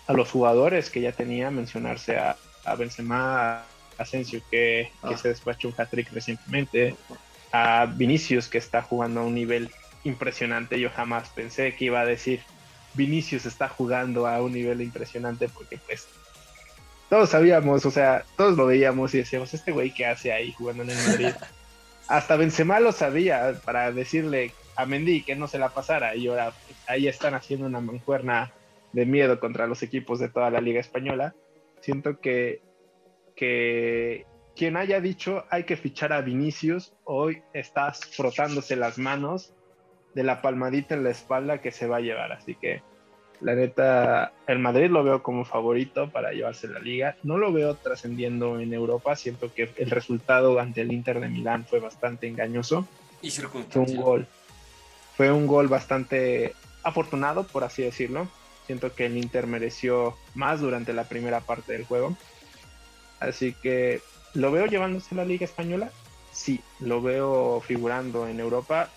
a 0.07 0.13
los 0.13 0.31
jugadores 0.31 0.89
que 0.89 1.01
ya 1.01 1.11
tenía, 1.11 1.51
mencionarse 1.51 2.17
a, 2.17 2.37
a 2.63 2.75
Benzema, 2.75 3.57
a 3.57 3.65
Asensio 3.97 4.41
que, 4.51 4.91
que 5.07 5.13
ah. 5.13 5.17
se 5.17 5.29
despachó 5.29 5.69
un 5.69 5.75
hat-trick 5.77 6.11
recientemente, 6.11 6.95
a 7.51 7.85
Vinicius 7.85 8.47
que 8.47 8.57
está 8.57 8.81
jugando 8.81 9.21
a 9.21 9.23
un 9.23 9.35
nivel 9.35 9.71
impresionante. 10.03 10.79
Yo 10.79 10.89
jamás 10.89 11.29
pensé 11.29 11.75
que 11.75 11.85
iba 11.85 12.01
a 12.01 12.05
decir 12.05 12.41
Vinicius 12.95 13.45
está 13.45 13.67
jugando 13.67 14.27
a 14.27 14.41
un 14.41 14.53
nivel 14.53 14.81
impresionante 14.81 15.49
porque 15.49 15.77
pues 15.77 16.07
todos 17.09 17.29
sabíamos, 17.29 17.85
o 17.85 17.91
sea, 17.91 18.25
todos 18.35 18.57
lo 18.57 18.65
veíamos 18.65 19.13
y 19.13 19.19
decíamos, 19.19 19.53
este 19.53 19.71
güey 19.71 19.93
que 19.93 20.05
hace 20.05 20.31
ahí 20.31 20.51
jugando 20.53 20.83
en 20.83 20.89
el 20.89 21.07
Madrid. 21.07 21.33
Hasta 22.07 22.35
Benzema 22.35 22.79
lo 22.79 22.91
sabía 22.91 23.59
para 23.63 23.91
decirle 23.91 24.53
a 24.75 24.85
Mendy 24.85 25.23
que 25.23 25.35
no 25.35 25.47
se 25.47 25.59
la 25.59 25.69
pasara 25.69 26.15
y 26.15 26.27
ahora 26.27 26.53
ahí 26.87 27.07
están 27.07 27.33
haciendo 27.33 27.65
una 27.65 27.79
mancuerna 27.79 28.51
de 28.95 29.05
miedo 29.05 29.41
contra 29.41 29.67
los 29.67 29.83
equipos 29.83 30.19
de 30.19 30.29
toda 30.29 30.49
la 30.49 30.61
liga 30.61 30.79
española. 30.79 31.35
Siento 31.81 32.21
que, 32.21 32.61
que 33.35 34.25
quien 34.55 34.77
haya 34.77 35.01
dicho 35.01 35.43
hay 35.49 35.65
que 35.65 35.75
fichar 35.75 36.13
a 36.13 36.21
Vinicius, 36.21 36.93
hoy 37.03 37.43
estás 37.53 38.05
frotándose 38.05 38.77
las 38.77 38.97
manos 38.97 39.53
de 40.13 40.23
la 40.23 40.41
palmadita 40.41 40.95
en 40.95 41.03
la 41.03 41.09
espalda 41.09 41.61
que 41.61 41.71
se 41.71 41.87
va 41.87 41.97
a 41.97 41.99
llevar. 41.99 42.31
Así 42.31 42.55
que 42.55 42.81
la 43.41 43.53
neta, 43.53 44.31
el 44.47 44.59
Madrid 44.59 44.89
lo 44.89 45.03
veo 45.03 45.21
como 45.21 45.43
favorito 45.43 46.09
para 46.09 46.31
llevarse 46.31 46.69
la 46.69 46.79
liga. 46.79 47.17
No 47.21 47.37
lo 47.37 47.51
veo 47.51 47.75
trascendiendo 47.75 48.61
en 48.61 48.73
Europa. 48.73 49.17
Siento 49.17 49.53
que 49.53 49.69
el 49.75 49.89
resultado 49.89 50.57
ante 50.57 50.81
el 50.81 50.93
Inter 50.93 51.19
de 51.19 51.27
Milán 51.27 51.65
fue 51.65 51.81
bastante 51.81 52.29
engañoso. 52.29 52.87
Y 53.21 53.29
fue 53.29 53.81
un 53.81 53.95
gol. 53.97 54.27
Fue 55.17 55.33
un 55.33 55.47
gol 55.47 55.67
bastante 55.67 56.53
afortunado, 56.81 57.43
por 57.43 57.65
así 57.65 57.83
decirlo. 57.83 58.29
Siento 58.65 58.93
que 58.93 59.05
el 59.05 59.17
Inter 59.17 59.47
mereció 59.47 60.17
más 60.33 60.59
durante 60.59 60.93
la 60.93 61.03
primera 61.03 61.41
parte 61.41 61.73
del 61.73 61.85
juego. 61.85 62.17
Así 63.19 63.53
que, 63.53 64.01
¿lo 64.33 64.51
veo 64.51 64.65
llevándose 64.65 65.15
la 65.15 65.25
Liga 65.25 65.45
Española? 65.45 65.91
Sí. 66.31 66.61
¿Lo 66.79 67.01
veo 67.01 67.61
figurando 67.61 68.27
en 68.27 68.39
Europa? 68.39 68.89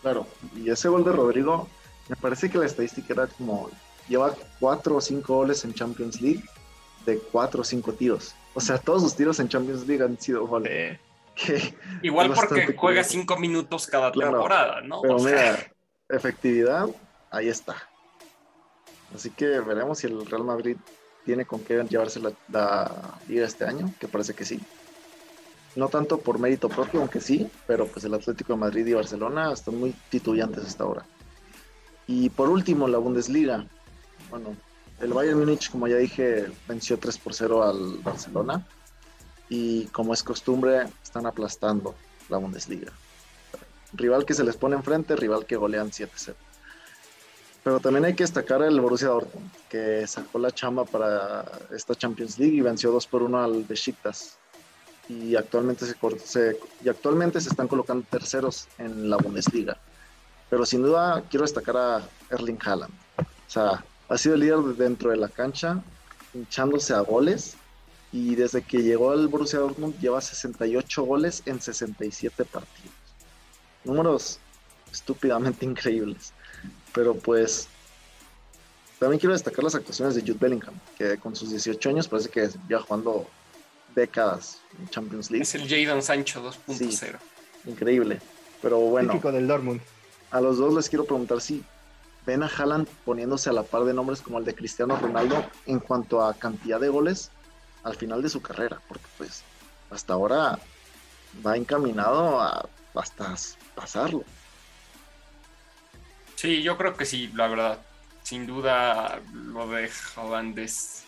Claro, 0.00 0.26
y 0.56 0.70
ese 0.70 0.88
gol 0.88 1.04
de 1.04 1.12
Rodrigo, 1.12 1.68
me 2.08 2.16
parece 2.16 2.50
que 2.50 2.58
la 2.58 2.66
estadística 2.66 3.12
era 3.12 3.26
como 3.28 3.70
lleva 4.08 4.34
cuatro 4.58 4.96
o 4.96 5.00
cinco 5.00 5.36
goles 5.36 5.64
en 5.64 5.74
Champions 5.74 6.20
League 6.20 6.42
de 7.06 7.18
cuatro 7.18 7.62
o 7.62 7.64
cinco 7.64 7.92
tiros. 7.92 8.34
O 8.54 8.60
sea, 8.60 8.78
todos 8.78 9.02
sus 9.02 9.14
tiros 9.14 9.38
en 9.40 9.48
Champions 9.48 9.86
League 9.86 10.02
han 10.02 10.18
sido 10.20 10.46
goles. 10.46 10.98
Igual 12.02 12.32
porque 12.34 12.74
juega 12.76 13.04
cinco 13.04 13.38
minutos 13.38 13.86
cada 13.86 14.12
temporada, 14.12 14.80
¿no? 14.82 15.00
Pero 15.02 15.18
mira, 15.18 15.71
efectividad, 16.12 16.88
ahí 17.30 17.48
está. 17.48 17.76
Así 19.14 19.30
que 19.30 19.60
veremos 19.60 19.98
si 19.98 20.06
el 20.06 20.24
Real 20.26 20.44
Madrid 20.44 20.76
tiene 21.24 21.44
con 21.44 21.60
qué 21.60 21.84
llevarse 21.88 22.20
la, 22.20 23.18
liga 23.28 23.46
este 23.46 23.64
año, 23.64 23.92
que 23.98 24.08
parece 24.08 24.34
que 24.34 24.44
sí 24.44 24.60
no 25.74 25.88
tanto 25.88 26.18
por 26.18 26.38
mérito 26.38 26.68
propio, 26.68 27.00
aunque 27.00 27.20
sí, 27.20 27.50
pero 27.66 27.86
pues 27.86 28.04
el 28.04 28.14
Atlético 28.14 28.52
de 28.52 28.58
Madrid 28.58 28.86
y 28.86 28.92
Barcelona 28.92 29.52
están 29.52 29.78
muy 29.78 29.94
titubeantes 30.10 30.64
hasta 30.64 30.84
ahora. 30.84 31.06
Y 32.06 32.30
por 32.30 32.48
último, 32.48 32.88
la 32.88 32.98
Bundesliga. 32.98 33.64
Bueno, 34.30 34.56
el 35.00 35.12
Bayern 35.12 35.38
Múnich, 35.38 35.70
como 35.70 35.88
ya 35.88 35.96
dije, 35.96 36.50
venció 36.68 36.98
3 36.98 37.18
por 37.18 37.34
0 37.34 37.62
al 37.62 37.98
Barcelona. 38.02 38.66
Y 39.48 39.86
como 39.86 40.12
es 40.12 40.22
costumbre, 40.22 40.86
están 41.02 41.26
aplastando 41.26 41.94
la 42.28 42.38
Bundesliga. 42.38 42.92
Rival 43.94 44.24
que 44.24 44.34
se 44.34 44.44
les 44.44 44.56
pone 44.56 44.76
enfrente, 44.76 45.16
rival 45.16 45.46
que 45.46 45.56
golean 45.56 45.90
7-0. 45.90 46.34
Pero 47.64 47.78
también 47.78 48.04
hay 48.04 48.14
que 48.14 48.24
destacar 48.24 48.62
el 48.62 48.80
Borussia 48.80 49.08
Dortmund, 49.08 49.50
que 49.68 50.06
sacó 50.06 50.38
la 50.38 50.50
chamba 50.50 50.84
para 50.84 51.44
esta 51.74 51.94
Champions 51.94 52.38
League 52.38 52.56
y 52.56 52.60
venció 52.60 52.90
2 52.90 53.06
por 53.06 53.22
1 53.22 53.42
al 53.42 53.64
Besiktas 53.64 54.36
y 55.08 55.36
actualmente 55.36 55.84
se, 55.86 56.58
y 56.84 56.88
actualmente 56.88 57.40
se 57.40 57.48
están 57.48 57.68
colocando 57.68 58.06
terceros 58.08 58.68
en 58.78 59.10
la 59.10 59.16
Bundesliga. 59.16 59.76
Pero 60.50 60.66
sin 60.66 60.82
duda 60.82 61.22
quiero 61.30 61.44
destacar 61.44 61.76
a 61.76 62.08
Erling 62.30 62.58
Haaland. 62.64 62.92
O 63.18 63.50
sea, 63.50 63.84
ha 64.08 64.18
sido 64.18 64.34
el 64.34 64.40
líder 64.40 64.58
dentro 64.76 65.10
de 65.10 65.16
la 65.16 65.28
cancha, 65.28 65.82
hinchándose 66.34 66.94
a 66.94 67.00
goles 67.00 67.56
y 68.12 68.34
desde 68.34 68.62
que 68.62 68.82
llegó 68.82 69.10
al 69.10 69.28
Borussia 69.28 69.58
Dortmund 69.58 69.98
lleva 70.00 70.20
68 70.20 71.02
goles 71.04 71.42
en 71.46 71.60
67 71.60 72.44
partidos. 72.44 72.91
Números 73.84 74.38
estúpidamente 74.92 75.64
increíbles. 75.64 76.32
Pero 76.94 77.14
pues 77.14 77.68
también 78.98 79.18
quiero 79.18 79.32
destacar 79.32 79.64
las 79.64 79.74
actuaciones 79.74 80.14
de 80.14 80.20
Jude 80.20 80.36
Bellingham, 80.38 80.74
que 80.96 81.16
con 81.18 81.34
sus 81.34 81.50
18 81.50 81.88
años 81.88 82.08
parece 82.08 82.28
que 82.28 82.48
ya 82.68 82.80
jugando 82.80 83.26
décadas 83.94 84.60
en 84.78 84.88
Champions 84.88 85.30
League. 85.30 85.42
Es 85.42 85.54
el 85.54 85.68
Jadon 85.68 86.02
Sancho 86.02 86.42
2.0. 86.42 87.18
increíble. 87.66 88.20
Pero 88.60 88.78
bueno. 88.78 89.12
Típico 89.12 89.32
del 89.32 89.46
Dortmund. 89.46 89.80
A 90.30 90.40
los 90.40 90.58
dos 90.58 90.72
les 90.74 90.88
quiero 90.88 91.04
preguntar 91.04 91.40
si 91.40 91.64
ven 92.24 92.42
a 92.42 92.46
Haaland 92.46 92.86
poniéndose 93.04 93.50
a 93.50 93.52
la 93.52 93.64
par 93.64 93.84
de 93.84 93.92
nombres 93.92 94.22
como 94.22 94.38
el 94.38 94.44
de 94.44 94.54
Cristiano 94.54 94.96
Ronaldo 94.96 95.44
en 95.66 95.80
cuanto 95.80 96.24
a 96.24 96.34
cantidad 96.34 96.80
de 96.80 96.88
goles 96.88 97.30
al 97.82 97.96
final 97.96 98.22
de 98.22 98.28
su 98.28 98.40
carrera, 98.40 98.80
porque 98.88 99.06
pues 99.18 99.42
hasta 99.90 100.14
ahora 100.14 100.58
va 101.44 101.56
encaminado 101.56 102.40
a 102.40 102.68
hasta 102.94 103.34
pasarlo. 103.74 104.24
Sí, 106.34 106.62
yo 106.62 106.76
creo 106.76 106.96
que 106.96 107.04
sí, 107.04 107.30
la 107.34 107.48
verdad. 107.48 107.78
Sin 108.22 108.46
duda 108.46 109.20
lo 109.32 109.68
de 109.68 109.90
Haaland 110.16 110.58
es 110.58 111.04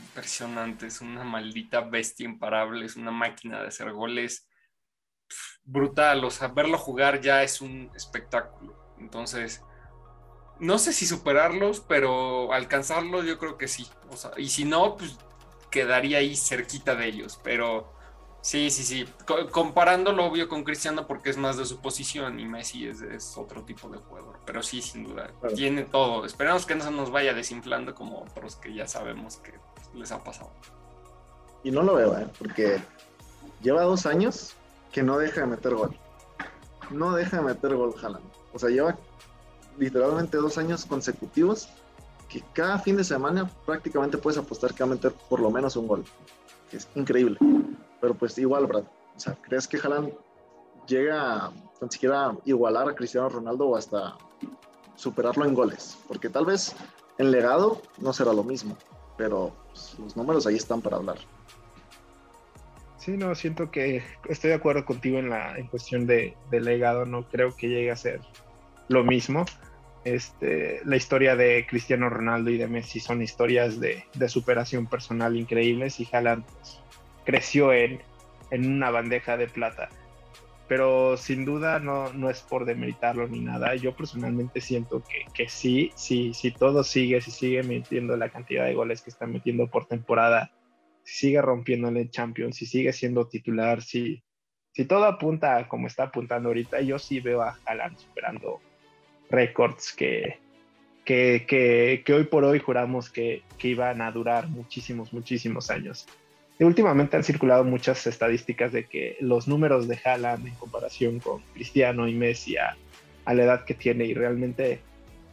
impresionante, 0.00 0.86
es 0.86 1.00
una 1.00 1.24
maldita 1.24 1.80
bestia 1.80 2.24
imparable, 2.24 2.86
es 2.86 2.96
una 2.96 3.10
máquina 3.10 3.60
de 3.60 3.68
hacer 3.68 3.92
goles 3.92 4.48
brutal, 5.62 6.24
o 6.24 6.30
sea, 6.30 6.48
verlo 6.48 6.78
jugar 6.78 7.20
ya 7.20 7.42
es 7.42 7.60
un 7.60 7.90
espectáculo. 7.94 8.94
Entonces, 8.98 9.62
no 10.58 10.78
sé 10.78 10.92
si 10.92 11.06
superarlos, 11.06 11.80
pero 11.80 12.52
alcanzarlos 12.52 13.24
yo 13.24 13.38
creo 13.38 13.56
que 13.56 13.68
sí. 13.68 13.88
Y 14.36 14.48
si 14.48 14.64
no, 14.64 14.96
pues 14.96 15.16
quedaría 15.70 16.18
ahí 16.18 16.36
cerquita 16.36 16.94
de 16.94 17.06
ellos, 17.06 17.40
pero 17.42 17.92
sí, 18.40 18.70
sí, 18.70 18.82
sí. 18.82 19.08
comparándolo 19.50 20.24
obvio 20.24 20.48
con 20.48 20.64
Cristiano 20.64 21.06
porque 21.06 21.30
es 21.30 21.36
más 21.36 21.56
de 21.56 21.64
su 21.64 21.80
posición 21.80 22.40
y 22.40 22.46
Messi 22.46 22.86
es, 22.86 23.36
otro 23.36 23.62
tipo 23.64 23.88
de 23.88 23.98
jugador, 23.98 24.38
pero 24.44 24.62
sí, 24.62 24.82
sin 24.82 25.04
duda, 25.04 25.30
tiene 25.54 25.84
todo. 25.84 26.24
Esperemos 26.24 26.66
que 26.66 26.74
no 26.74 26.84
se 26.84 26.90
nos 26.90 27.10
vaya 27.10 27.34
desinflando 27.34 27.94
como 27.94 28.22
otros 28.22 28.56
que 28.56 28.74
ya 28.74 28.86
sabemos 28.86 29.36
que 29.38 29.54
les 29.94 30.12
ha 30.12 30.22
pasado. 30.22 30.50
Y 31.62 31.70
no 31.70 31.82
lo 31.82 31.94
veo, 31.94 32.16
¿eh? 32.18 32.26
porque 32.38 32.82
lleva 33.62 33.82
dos 33.82 34.06
años 34.06 34.54
que 34.92 35.02
no 35.02 35.18
deja 35.18 35.42
de 35.42 35.46
meter 35.46 35.74
gol. 35.74 35.96
No 36.90 37.14
deja 37.14 37.38
de 37.38 37.42
meter 37.42 37.74
gol 37.74 37.94
Haaland. 38.02 38.24
O 38.52 38.58
sea, 38.58 38.70
lleva 38.70 38.96
literalmente 39.78 40.36
dos 40.36 40.58
años 40.58 40.84
consecutivos 40.84 41.68
que 42.28 42.42
cada 42.52 42.78
fin 42.78 42.96
de 42.96 43.04
semana 43.04 43.50
prácticamente 43.66 44.16
puedes 44.16 44.38
apostar 44.38 44.72
que 44.72 44.84
va 44.84 44.90
a 44.90 44.94
meter 44.94 45.12
por 45.28 45.40
lo 45.40 45.50
menos 45.50 45.76
un 45.76 45.88
gol. 45.88 46.04
Es 46.72 46.88
increíble. 46.94 47.38
Pero 48.00 48.14
pues 48.14 48.36
igual, 48.38 48.66
Brad. 48.66 48.84
O 49.16 49.20
sea, 49.20 49.36
¿crees 49.40 49.68
que 49.68 49.78
Haaland 49.78 50.12
llega 50.86 51.46
a 51.46 51.52
tan 51.78 51.90
siquiera 51.90 52.36
igualar 52.44 52.88
a 52.88 52.94
Cristiano 52.94 53.28
Ronaldo 53.28 53.68
o 53.68 53.76
hasta 53.76 54.16
superarlo 54.94 55.44
en 55.44 55.54
goles? 55.54 55.98
Porque 56.08 56.28
tal 56.28 56.46
vez 56.46 56.74
en 57.18 57.30
legado 57.30 57.80
no 57.98 58.12
será 58.12 58.32
lo 58.32 58.44
mismo 58.44 58.76
pero 59.20 59.54
pues, 59.66 59.98
los 59.98 60.16
números 60.16 60.46
ahí 60.46 60.56
están 60.56 60.80
para 60.80 60.96
hablar. 60.96 61.18
Sí, 62.96 63.18
no, 63.18 63.34
siento 63.34 63.70
que 63.70 64.02
estoy 64.30 64.48
de 64.48 64.56
acuerdo 64.56 64.86
contigo 64.86 65.18
en 65.18 65.28
la 65.28 65.58
en 65.58 65.66
cuestión 65.66 66.06
de, 66.06 66.34
legado, 66.50 67.04
no 67.04 67.28
creo 67.28 67.54
que 67.54 67.68
llegue 67.68 67.90
a 67.90 67.96
ser 67.96 68.22
lo 68.88 69.04
mismo. 69.04 69.44
Este, 70.04 70.80
la 70.86 70.96
historia 70.96 71.36
de 71.36 71.66
Cristiano 71.68 72.08
Ronaldo 72.08 72.50
y 72.50 72.56
de 72.56 72.66
Messi 72.66 72.98
son 72.98 73.20
historias 73.20 73.78
de, 73.78 74.04
superación 74.26 74.86
personal 74.86 75.36
increíbles 75.36 76.00
y 76.00 76.08
Haaland 76.10 76.46
pues, 76.46 76.80
creció 77.30 77.72
en, 77.72 78.00
en 78.50 78.72
una 78.72 78.90
bandeja 78.90 79.36
de 79.36 79.46
plata 79.46 79.88
pero 80.70 81.16
sin 81.16 81.44
duda 81.44 81.80
no, 81.80 82.12
no 82.12 82.30
es 82.30 82.42
por 82.42 82.64
demeritarlo 82.64 83.26
ni 83.26 83.40
nada. 83.40 83.74
Yo 83.74 83.92
personalmente 83.96 84.60
siento 84.60 85.02
que, 85.02 85.24
que 85.34 85.48
sí, 85.48 85.90
sí, 85.96 86.32
si 86.32 86.52
todo 86.52 86.84
sigue, 86.84 87.20
si 87.20 87.32
sigue 87.32 87.64
metiendo 87.64 88.16
la 88.16 88.28
cantidad 88.28 88.66
de 88.66 88.74
goles 88.74 89.02
que 89.02 89.10
está 89.10 89.26
metiendo 89.26 89.66
por 89.66 89.86
temporada, 89.86 90.52
si 91.02 91.26
sigue 91.26 91.42
rompiendo 91.42 91.88
en 91.88 91.96
el 91.96 92.10
Champions, 92.10 92.54
si 92.54 92.66
sigue 92.66 92.92
siendo 92.92 93.26
titular, 93.26 93.82
si, 93.82 94.22
si 94.72 94.84
todo 94.84 95.06
apunta 95.06 95.66
como 95.66 95.88
está 95.88 96.04
apuntando 96.04 96.50
ahorita, 96.50 96.80
yo 96.82 97.00
sí 97.00 97.18
veo 97.18 97.42
a 97.42 97.58
Haaland 97.66 97.98
superando 97.98 98.60
récords 99.28 99.92
que, 99.92 100.38
que, 101.04 101.46
que, 101.48 102.04
que, 102.06 102.14
hoy 102.14 102.26
por 102.26 102.44
hoy 102.44 102.60
juramos 102.60 103.10
que, 103.10 103.42
que 103.58 103.66
iban 103.66 104.00
a 104.02 104.12
durar 104.12 104.46
muchísimos, 104.46 105.12
muchísimos 105.12 105.68
años 105.68 106.06
últimamente 106.66 107.16
han 107.16 107.24
circulado 107.24 107.64
muchas 107.64 108.06
estadísticas 108.06 108.70
de 108.70 108.84
que 108.84 109.16
los 109.20 109.48
números 109.48 109.88
de 109.88 109.98
Haaland 110.04 110.46
en 110.46 110.54
comparación 110.56 111.18
con 111.18 111.40
Cristiano 111.54 112.06
y 112.06 112.14
Messi 112.14 112.56
a, 112.58 112.76
la 113.26 113.44
edad 113.44 113.64
que 113.64 113.74
tiene 113.74 114.04
y 114.04 114.12
realmente 114.14 114.80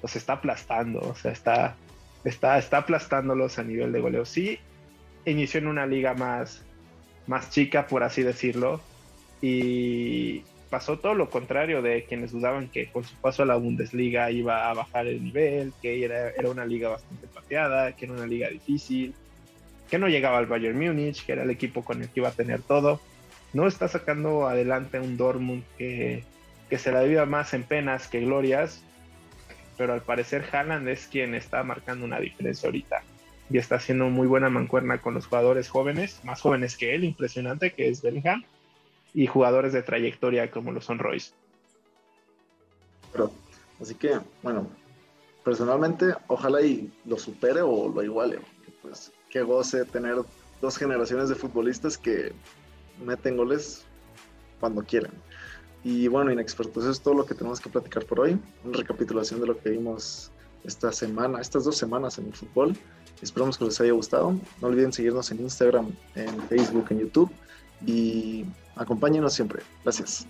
los 0.01 0.15
está 0.15 0.33
aplastando, 0.33 0.99
o 0.99 1.15
sea, 1.15 1.31
está, 1.31 1.75
está, 2.23 2.57
está 2.57 2.77
aplastándolos 2.77 3.59
a 3.59 3.63
nivel 3.63 3.91
de 3.91 3.99
goleo. 3.99 4.23
Sí, 4.23 4.59
inició 5.25 5.59
en 5.59 5.67
una 5.67 5.85
liga 5.85 6.13
más, 6.13 6.63
más 7.25 7.49
chica, 7.49 7.87
por 7.87 8.03
así 8.03 8.21
decirlo, 8.21 8.79
y 9.41 10.43
pasó 10.69 10.99
todo 10.99 11.13
lo 11.13 11.29
contrario 11.29 11.81
de 11.81 12.05
quienes 12.05 12.31
dudaban 12.31 12.69
que 12.69 12.89
con 12.89 13.03
su 13.03 13.15
paso 13.15 13.43
a 13.43 13.47
la 13.47 13.55
Bundesliga 13.55 14.31
iba 14.31 14.69
a 14.69 14.73
bajar 14.73 15.07
el 15.07 15.23
nivel, 15.23 15.73
que 15.81 16.05
era, 16.05 16.29
era 16.29 16.49
una 16.49 16.65
liga 16.65 16.89
bastante 16.89 17.27
pateada, 17.27 17.93
que 17.93 18.05
era 18.05 18.13
una 18.13 18.27
liga 18.27 18.47
difícil 18.49 19.13
que 19.89 19.99
no 19.99 20.07
llegaba 20.07 20.37
al 20.37 20.45
Bayern 20.45 20.77
Múnich, 20.77 21.25
que 21.25 21.33
era 21.33 21.43
el 21.43 21.49
equipo 21.49 21.83
con 21.83 22.01
el 22.01 22.09
que 22.09 22.19
iba 22.19 22.29
a 22.29 22.33
tener 22.33 22.61
todo. 22.61 22.99
No 23.53 23.67
está 23.67 23.87
sacando 23.87 24.47
adelante 24.47 24.99
un 24.99 25.17
Dortmund 25.17 25.63
que, 25.77 26.23
que 26.69 26.77
se 26.77 26.91
la 26.91 27.03
viva 27.03 27.25
más 27.25 27.53
en 27.53 27.63
penas 27.63 28.07
que 28.07 28.19
glorias, 28.21 28.83
pero 29.77 29.93
al 29.93 30.01
parecer 30.01 30.45
Haaland 30.51 30.87
es 30.89 31.07
quien 31.07 31.35
está 31.35 31.63
marcando 31.63 32.05
una 32.05 32.19
diferencia 32.19 32.67
ahorita 32.67 33.03
y 33.49 33.57
está 33.57 33.75
haciendo 33.75 34.09
muy 34.09 34.27
buena 34.27 34.49
mancuerna 34.49 34.99
con 34.99 35.13
los 35.13 35.27
jugadores 35.27 35.69
jóvenes, 35.69 36.19
más 36.23 36.41
jóvenes 36.41 36.75
que 36.75 36.93
él, 36.93 37.03
impresionante, 37.03 37.71
que 37.71 37.87
es 37.87 38.01
Bellingham, 38.01 38.43
y 39.13 39.27
jugadores 39.27 39.73
de 39.73 39.83
trayectoria 39.83 40.51
como 40.51 40.71
lo 40.71 40.81
son 40.81 40.99
Royce. 40.99 41.31
así 43.81 43.95
que, 43.95 44.19
bueno, 44.43 44.67
personalmente, 45.43 46.13
ojalá 46.27 46.61
y 46.61 46.91
lo 47.05 47.17
supere 47.17 47.61
o 47.61 47.87
lo 47.87 48.03
iguale, 48.03 48.39
pues 48.81 49.13
que 49.29 49.41
goce 49.41 49.85
tener 49.85 50.17
dos 50.61 50.77
generaciones 50.77 51.29
de 51.29 51.35
futbolistas 51.35 51.97
que 51.97 52.33
meten 53.05 53.37
goles 53.37 53.83
cuando 54.59 54.83
quieren. 54.83 55.11
Y 55.83 56.07
bueno, 56.07 56.31
inexpertos, 56.31 56.83
eso 56.83 56.91
es 56.91 57.01
todo 57.01 57.13
lo 57.13 57.25
que 57.25 57.35
tenemos 57.35 57.59
que 57.59 57.69
platicar 57.69 58.05
por 58.05 58.19
hoy. 58.19 58.39
Una 58.63 58.77
recapitulación 58.77 59.39
de 59.39 59.47
lo 59.47 59.57
que 59.57 59.69
vimos 59.69 60.31
esta 60.63 60.91
semana, 60.91 61.39
estas 61.39 61.63
dos 61.63 61.77
semanas 61.77 62.17
en 62.17 62.27
el 62.27 62.33
fútbol. 62.33 62.75
Esperamos 63.21 63.57
que 63.57 63.65
les 63.65 63.79
haya 63.79 63.93
gustado. 63.93 64.35
No 64.61 64.67
olviden 64.67 64.91
seguirnos 64.91 65.31
en 65.31 65.41
Instagram, 65.41 65.91
en 66.15 66.41
Facebook, 66.47 66.87
en 66.89 66.99
YouTube 66.99 67.31
y 67.85 68.45
acompáñenos 68.75 69.33
siempre. 69.33 69.61
Gracias. 69.83 70.27